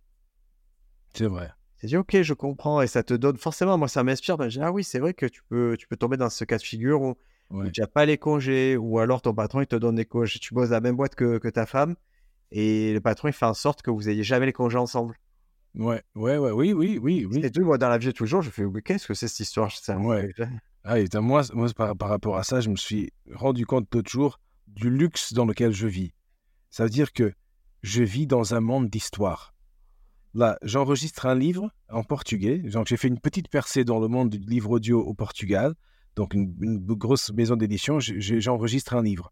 [1.13, 1.51] C'est vrai.
[1.79, 2.81] Te dis, ok, je comprends.
[2.81, 4.35] Et ça te donne, forcément, moi, ça m'inspire.
[4.37, 6.57] Ben, dis, ah oui, c'est vrai que tu peux, tu peux tomber dans ce cas
[6.57, 7.15] de figure où,
[7.49, 7.71] où Ouais.
[7.71, 10.37] tu n'as pas les congés, ou alors ton patron, il te donne des congés.
[10.39, 11.95] Tu bosses à la même boîte que, que ta femme,
[12.51, 15.15] et le patron, il fait en sorte que vous ayez jamais les congés ensemble.
[15.75, 17.39] Ouais, ouais, ouais, oui, oui, oui, oui.
[17.45, 19.13] Et tout, moi, dans la vie de tous les jours, je fais, mais qu'est-ce que
[19.13, 19.71] c'est cette histoire?
[19.71, 20.29] Ça, Ouais.
[20.91, 21.43] Ah, et moi,
[21.75, 25.71] par, rapport à ça, je me suis rendu compte l'autre jour du luxe dans lequel
[25.71, 26.13] je vis.
[26.71, 27.31] Ça veut dire que
[27.83, 29.53] je vis dans un monde d'histoire.
[30.33, 32.57] Là, j'enregistre un livre en portugais.
[32.57, 35.75] Donc, j'ai fait une petite percée dans le monde du livre audio au Portugal.
[36.15, 37.99] Donc, une, grosse maison d'édition.
[37.99, 39.31] J'enregistre un livre.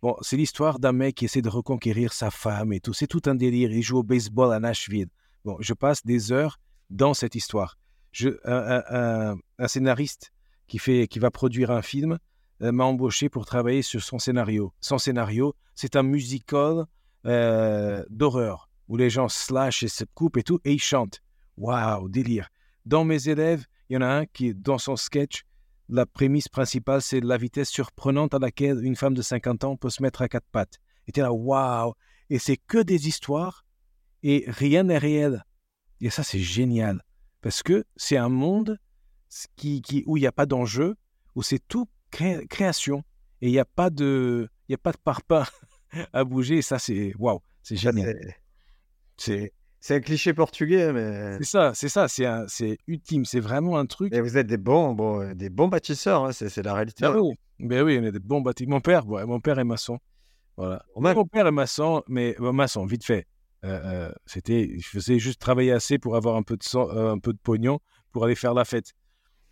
[0.00, 2.92] Bon, c'est l'histoire d'un mec qui essaie de reconquérir sa femme et tout.
[2.92, 3.72] C'est tout un délire.
[3.72, 5.08] Il joue au baseball à Nashville.
[5.44, 7.78] Bon, je passe des heures dans cette histoire.
[8.12, 10.30] Je, un scénariste
[10.66, 12.18] qui, fait, qui va produire un film
[12.62, 14.72] euh, m'a embauché pour travailler sur son scénario.
[14.80, 16.84] Son scénario, c'est un musical
[17.26, 21.20] euh, d'horreur où les gens slash et se coupent et tout, et ils chantent.
[21.56, 22.48] Waouh, délire.
[22.84, 25.44] Dans mes élèves, il y en a un qui, dans son sketch,
[25.88, 29.90] la prémisse principale, c'est la vitesse surprenante à laquelle une femme de 50 ans peut
[29.90, 30.78] se mettre à quatre pattes.
[31.06, 31.94] Et t'es là, waouh!
[32.30, 33.64] Et c'est que des histoires
[34.22, 35.44] et rien n'est réel.
[36.00, 37.02] Et ça, c'est génial.
[37.42, 38.78] Parce que c'est un monde
[39.56, 40.96] qui, qui, où il n'y a pas d'enjeu,
[41.34, 43.02] où c'est tout cré- création.
[43.40, 45.44] Et il n'y a pas de, il y a pas de parpaing
[46.12, 46.58] à bouger.
[46.58, 48.16] Et ça, c'est waouh, c'est génial.
[49.16, 49.52] c'est-
[49.90, 51.36] un cliché portugais, mais...
[51.38, 53.26] c'est ça, c'est ça, c'est un- c'est ultime.
[53.26, 54.12] C'est vraiment un truc.
[54.12, 57.04] mais vous êtes des bons, bon, des bons bâtisseurs, hein, c'est la réalité.
[57.04, 58.76] Ah oui, ben oui, on est des bons bâtiments.
[58.76, 59.98] Mon père, ouais, mon père est maçon.
[60.56, 60.82] Voilà.
[60.96, 63.26] Mon père est maçon, mais euh, maçon, vite fait.
[63.64, 67.12] Euh, euh, c'était, je faisais juste travailler assez pour avoir un peu de sang- euh,
[67.12, 67.78] un peu de pognon
[68.12, 68.92] pour aller faire la fête.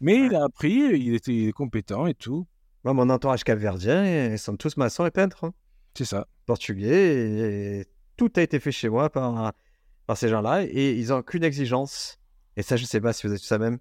[0.03, 2.47] Mais il a appris, il était compétent et tout.
[2.85, 5.45] Moi, mon entourage capverdien, ils sont tous maçons et peintres.
[5.45, 5.55] hein.
[5.97, 6.27] C'est ça.
[6.47, 7.87] portugais et, et
[8.17, 9.53] tout a été fait chez moi par,
[10.07, 12.19] par ces gens-là et ils n'ont qu'une exigence.
[12.57, 13.79] Et ça, je sais pas si vous êtes ça même,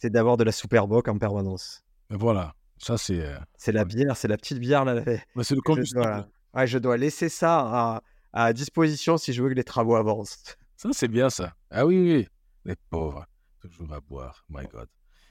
[0.00, 1.82] c'est d'avoir de la Superboc en permanence.
[2.10, 2.54] Ben voilà.
[2.78, 5.00] Ça, c'est, euh, C'est la bière, c'est la petite bière là.
[5.00, 6.00] ben, c'est le que je, combustible.
[6.02, 8.02] dois, ouais, je dois laisser ça à,
[8.32, 10.56] à disposition si je veux que les travaux avancent.
[10.76, 11.54] Ça, c'est bien ça.
[11.70, 12.28] Ah oui, oui.
[12.64, 13.26] Les pauvres.
[13.60, 14.44] Toujours à boire.
[14.48, 14.88] My God.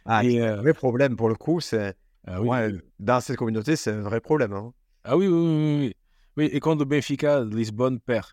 [0.08, 1.60] Ah, Et, euh, un vrai problème pour le coup.
[1.60, 1.96] C'est
[2.26, 2.48] Ah oui.
[2.48, 4.54] ouais, dans cette communauté, c'est un vrai problème.
[4.54, 4.74] hein.
[5.04, 5.94] Ah oui, oui, oui, oui,
[6.38, 6.46] oui.
[6.52, 8.26] Et quand le Benfica, Lisbonne perd.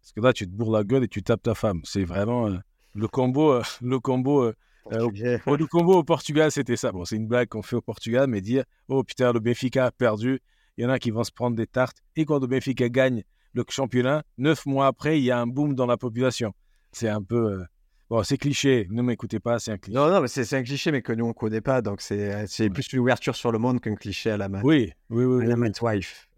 [0.00, 1.80] Parce que là, tu te bourres la gueule et tu tapes ta femme.
[1.84, 2.56] C'est vraiment euh,
[2.94, 3.52] le combo.
[3.52, 4.54] euh, le combo euh,
[4.92, 5.38] Euh.
[5.46, 6.90] Oh, le combo au Portugal, c'était ça.
[6.90, 9.90] Bon, c'est une blague qu'on fait au Portugal, mais dire Oh putain, le Benfica a
[9.92, 10.40] perdu,
[10.78, 11.98] il y en a qui vont se prendre des tartes.
[12.16, 15.74] Et quand le Benfica gagne le championnat, neuf mois après, il y a un boom
[15.74, 16.52] dans la population.
[16.92, 17.62] C'est un peu.
[18.10, 19.96] Euh, Bon, c'est cliché, ne m'écoutez pas, c'est un cliché.
[19.98, 22.70] Non, non, mais c'est un cliché, mais que nous on connaît pas, donc c'est Ouais.
[22.70, 24.60] plus une ouverture sur le monde qu'un cliché à la main.
[24.64, 25.44] Oui, oui, oui.
[25.44, 26.28] à la oui, Wife.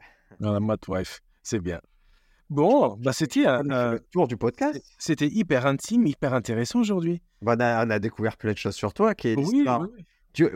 [0.40, 1.80] Dans la Wife, c'est bien.
[2.50, 4.78] Bon, bah c'était un- le tour du podcast.
[4.98, 7.22] c'était hyper intime, hyper intéressant aujourd'hui.
[7.40, 9.14] On, a, on a découvert plein de choses sur toi.
[9.14, 10.04] Qui est Oui, oui.
[10.34, 10.46] Tu,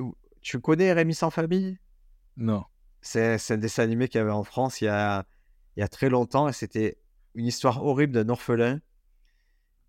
[0.43, 1.79] tu connais Rémi sans famille?
[2.37, 2.64] Non.
[3.01, 5.25] C'est c'est un dessin animé qu'il y avait en France il y a,
[5.77, 6.99] il y a très longtemps et c'était
[7.35, 8.81] une histoire horrible d'un orphelin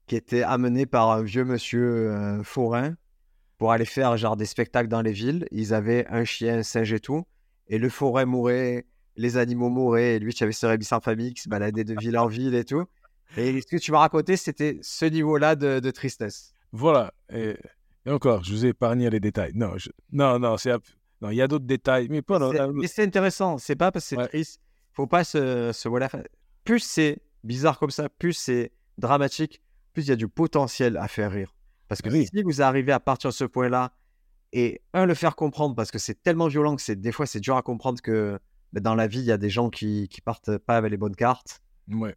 [0.08, 2.95] qui était amené par un vieux monsieur euh, forain
[3.58, 5.47] pour aller faire genre des spectacles dans les villes.
[5.51, 7.26] Ils avaient un chien, un singe et tout.
[7.68, 8.86] Et le forêt mourait,
[9.18, 10.16] les animaux mouraient.
[10.16, 12.55] Et lui, tu avais ce rébus en famille qui se baladait de ville en ville
[12.55, 12.86] et tout.
[13.36, 16.53] Et ce que tu m'as raconté, c'était ce niveau-là de, tristesse.
[16.72, 17.14] Voilà.
[17.34, 17.58] Et,
[18.08, 19.51] encore, je vous ai épargné les détails.
[19.53, 19.74] Non,
[20.14, 20.72] non, non, c'est
[21.20, 22.39] non, il y a d'autres détails, mais pas.
[22.74, 23.58] Mais c'est intéressant.
[23.58, 24.62] C'est pas parce que c'est triste.
[24.93, 26.10] Faut pas se, se voilà.
[26.64, 29.62] Plus c'est bizarre comme ça, plus c'est dramatique,
[29.98, 31.56] plus il y a du potentiel à faire rire.
[31.88, 33.93] Parce que si vous arrivez à partir de ce point-là
[34.54, 37.39] et un le faire comprendre parce que c'est tellement violent que c'est des fois c'est
[37.39, 38.38] dur à comprendre que
[38.74, 40.98] bah, dans la vie il y a des gens qui qui partent pas avec les
[40.98, 41.62] bonnes cartes.
[41.88, 42.16] Ouais.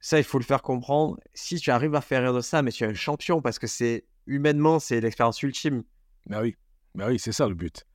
[0.00, 1.20] Ça il faut le faire comprendre.
[1.32, 3.68] Si tu arrives à faire rire de ça, mais tu es un champion parce que
[3.68, 5.84] c'est humainement c'est l'expérience ultime.
[6.26, 6.56] Bah oui,
[6.96, 7.86] bah oui, c'est ça le but.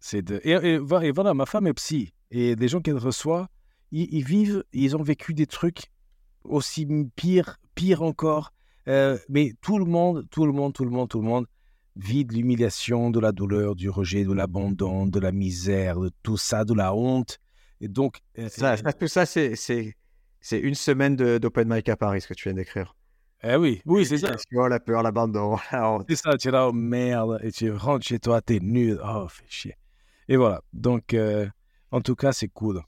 [0.00, 0.78] C'est de et, et,
[1.12, 3.50] voilà, ma femme est psy et les gens qu'elle reçoit,
[3.92, 5.92] ils, vivent, ils ont vécu des trucs
[6.42, 8.52] aussi pire, pire encore.
[8.88, 11.46] Euh, mais tout le monde, tout le monde, tout le monde, tout le monde
[11.96, 16.36] vit de l'humiliation, de la douleur, du rejet, de l'abandon, de la misère, de tout
[16.36, 17.38] ça, de la honte.
[17.80, 18.20] Et donc.
[18.38, 19.94] Euh, ça, tout ça, c'est, c'est,
[20.40, 22.94] c'est une semaine d'open mic à Paris, ce que tu viens d'écrire.
[23.42, 24.34] Eh oui, oui, c'est ça.
[24.34, 25.56] Tu vois, la peur, l'abandon.
[26.08, 29.26] c'est ça, tu es là, oh merde, et tu rentres chez toi, t'es nul, oh,
[29.28, 29.76] fais chier.
[30.28, 31.48] Et voilà, donc, euh,
[31.90, 32.82] en tout cas, c'est cool.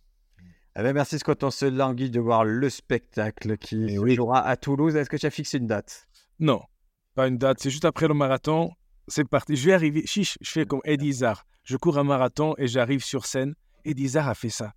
[0.74, 4.56] Eh ben, merci Scott, on se languit de voir le spectacle qui eh jouera à
[4.56, 4.96] Toulouse.
[4.96, 6.08] Est-ce que tu as fixé une date?
[6.40, 6.62] Non,
[7.14, 7.58] pas une date.
[7.60, 8.70] C'est juste après le marathon.
[9.06, 9.54] C'est parti.
[9.54, 10.06] Je vais arriver.
[10.06, 11.20] Chiche, je fais comme Eddie.
[11.64, 13.54] Je cours un marathon et j'arrive sur scène.
[13.84, 14.72] Eddie a fait ça.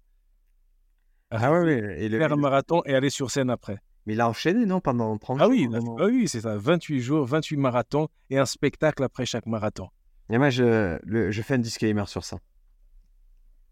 [1.31, 2.09] Ah oui, oui.
[2.09, 3.77] faire un marathon et aller sur scène après.
[4.05, 6.57] Mais il a enchaîné, non Pendant 30 ah oui, ah oui, c'est ça.
[6.57, 9.89] 28 jours, 28 marathons et un spectacle après chaque marathon.
[10.29, 12.37] Et moi, je, je fais un disclaimer sur ça.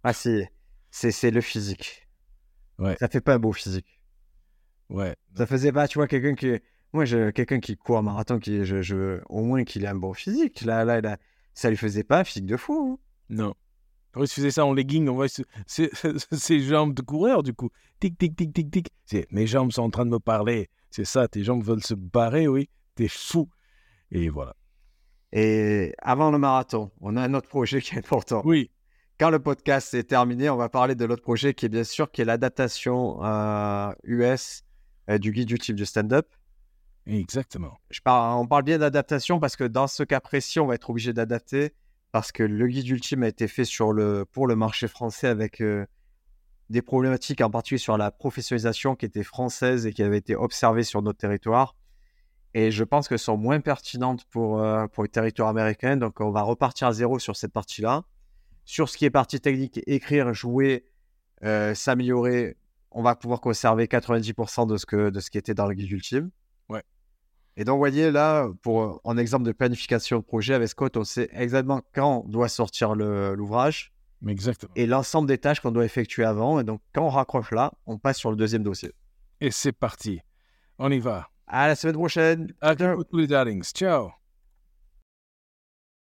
[0.04, 0.46] Ah, si.
[0.90, 2.03] C'est le physique.
[2.80, 2.96] Ouais.
[3.00, 4.00] Ça fait pas un beau physique.
[4.90, 5.16] Ouais.
[5.36, 6.60] Ça faisait pas, tu vois, quelqu'un qui.
[6.94, 7.32] Moi, je...
[7.32, 9.22] quelqu'un qui court un marathon, qui, je, je...
[9.28, 10.62] au moins qu'il ait un bon physique.
[10.62, 11.18] Là, là, là,
[11.54, 13.00] ça lui faisait pas un physique de fou.
[13.00, 13.04] Hein.
[13.30, 13.56] Non.
[14.18, 15.28] il se faisait ça en legging, on voit
[15.66, 17.70] ses, jambes de coureur, du coup.
[18.00, 18.88] Tic, tic, tic, tic, tic.
[19.32, 20.70] Mes jambes sont en train de me parler.
[20.92, 22.70] C'est ça, tes jambes veulent se barrer, oui.
[22.96, 23.50] T'es fou.
[24.12, 24.56] Et voilà.
[25.32, 28.44] Et avant le marathon, on a un autre projet qui est important.
[28.46, 28.70] Oui
[29.20, 32.12] quand le podcast est terminé, on va parler de l'autre projet qui est bien sûr
[32.12, 33.20] qui est l'adaptation
[34.04, 34.64] US
[35.10, 36.28] euh, du guide YouTube du stand-up.
[37.06, 37.78] Exactement.
[37.90, 41.12] Je on parle bien d'adaptation parce que dans ce cas précis, on va être obligé
[41.12, 41.74] d'adapter
[42.12, 45.60] parce que le guide ultime a été fait sur le, pour le marché français avec
[45.62, 45.86] euh,
[46.70, 50.84] des problématiques en particulier sur la professionnalisation qui était française et qui avait été observée
[50.84, 51.76] sur notre territoire.
[52.54, 55.98] Et je pense qu'elles sont moins pertinentes pour, euh, pour le territoire américain.
[55.98, 58.04] Donc, on va repartir à zéro sur cette partie-là.
[58.66, 60.86] Sur ce qui est partie technique, écrire, jouer,
[61.44, 62.58] euh, s'améliorer,
[62.92, 65.92] on va pouvoir conserver 90% de ce, que, de ce qui était dans le guide
[65.92, 66.30] ultime.
[66.70, 66.84] Ouais.
[67.58, 71.04] Et donc, vous voyez, là, pour, en exemple de planification de projet avec Scott, on
[71.04, 73.92] sait exactement quand doit sortir l'ouvrage.
[74.28, 74.72] Exactement.
[74.76, 76.60] Et l'ensemble des tâches qu'on doit effectuer avant.
[76.60, 78.92] Et donc, quand on raccroche là, on passe sur le deuxième dossier.
[79.42, 80.22] Et c'est parti.
[80.80, 81.30] On y va.
[81.48, 82.54] À la semaine prochaine.
[82.62, 83.64] À tous les darlings.
[83.64, 84.23] Ciao.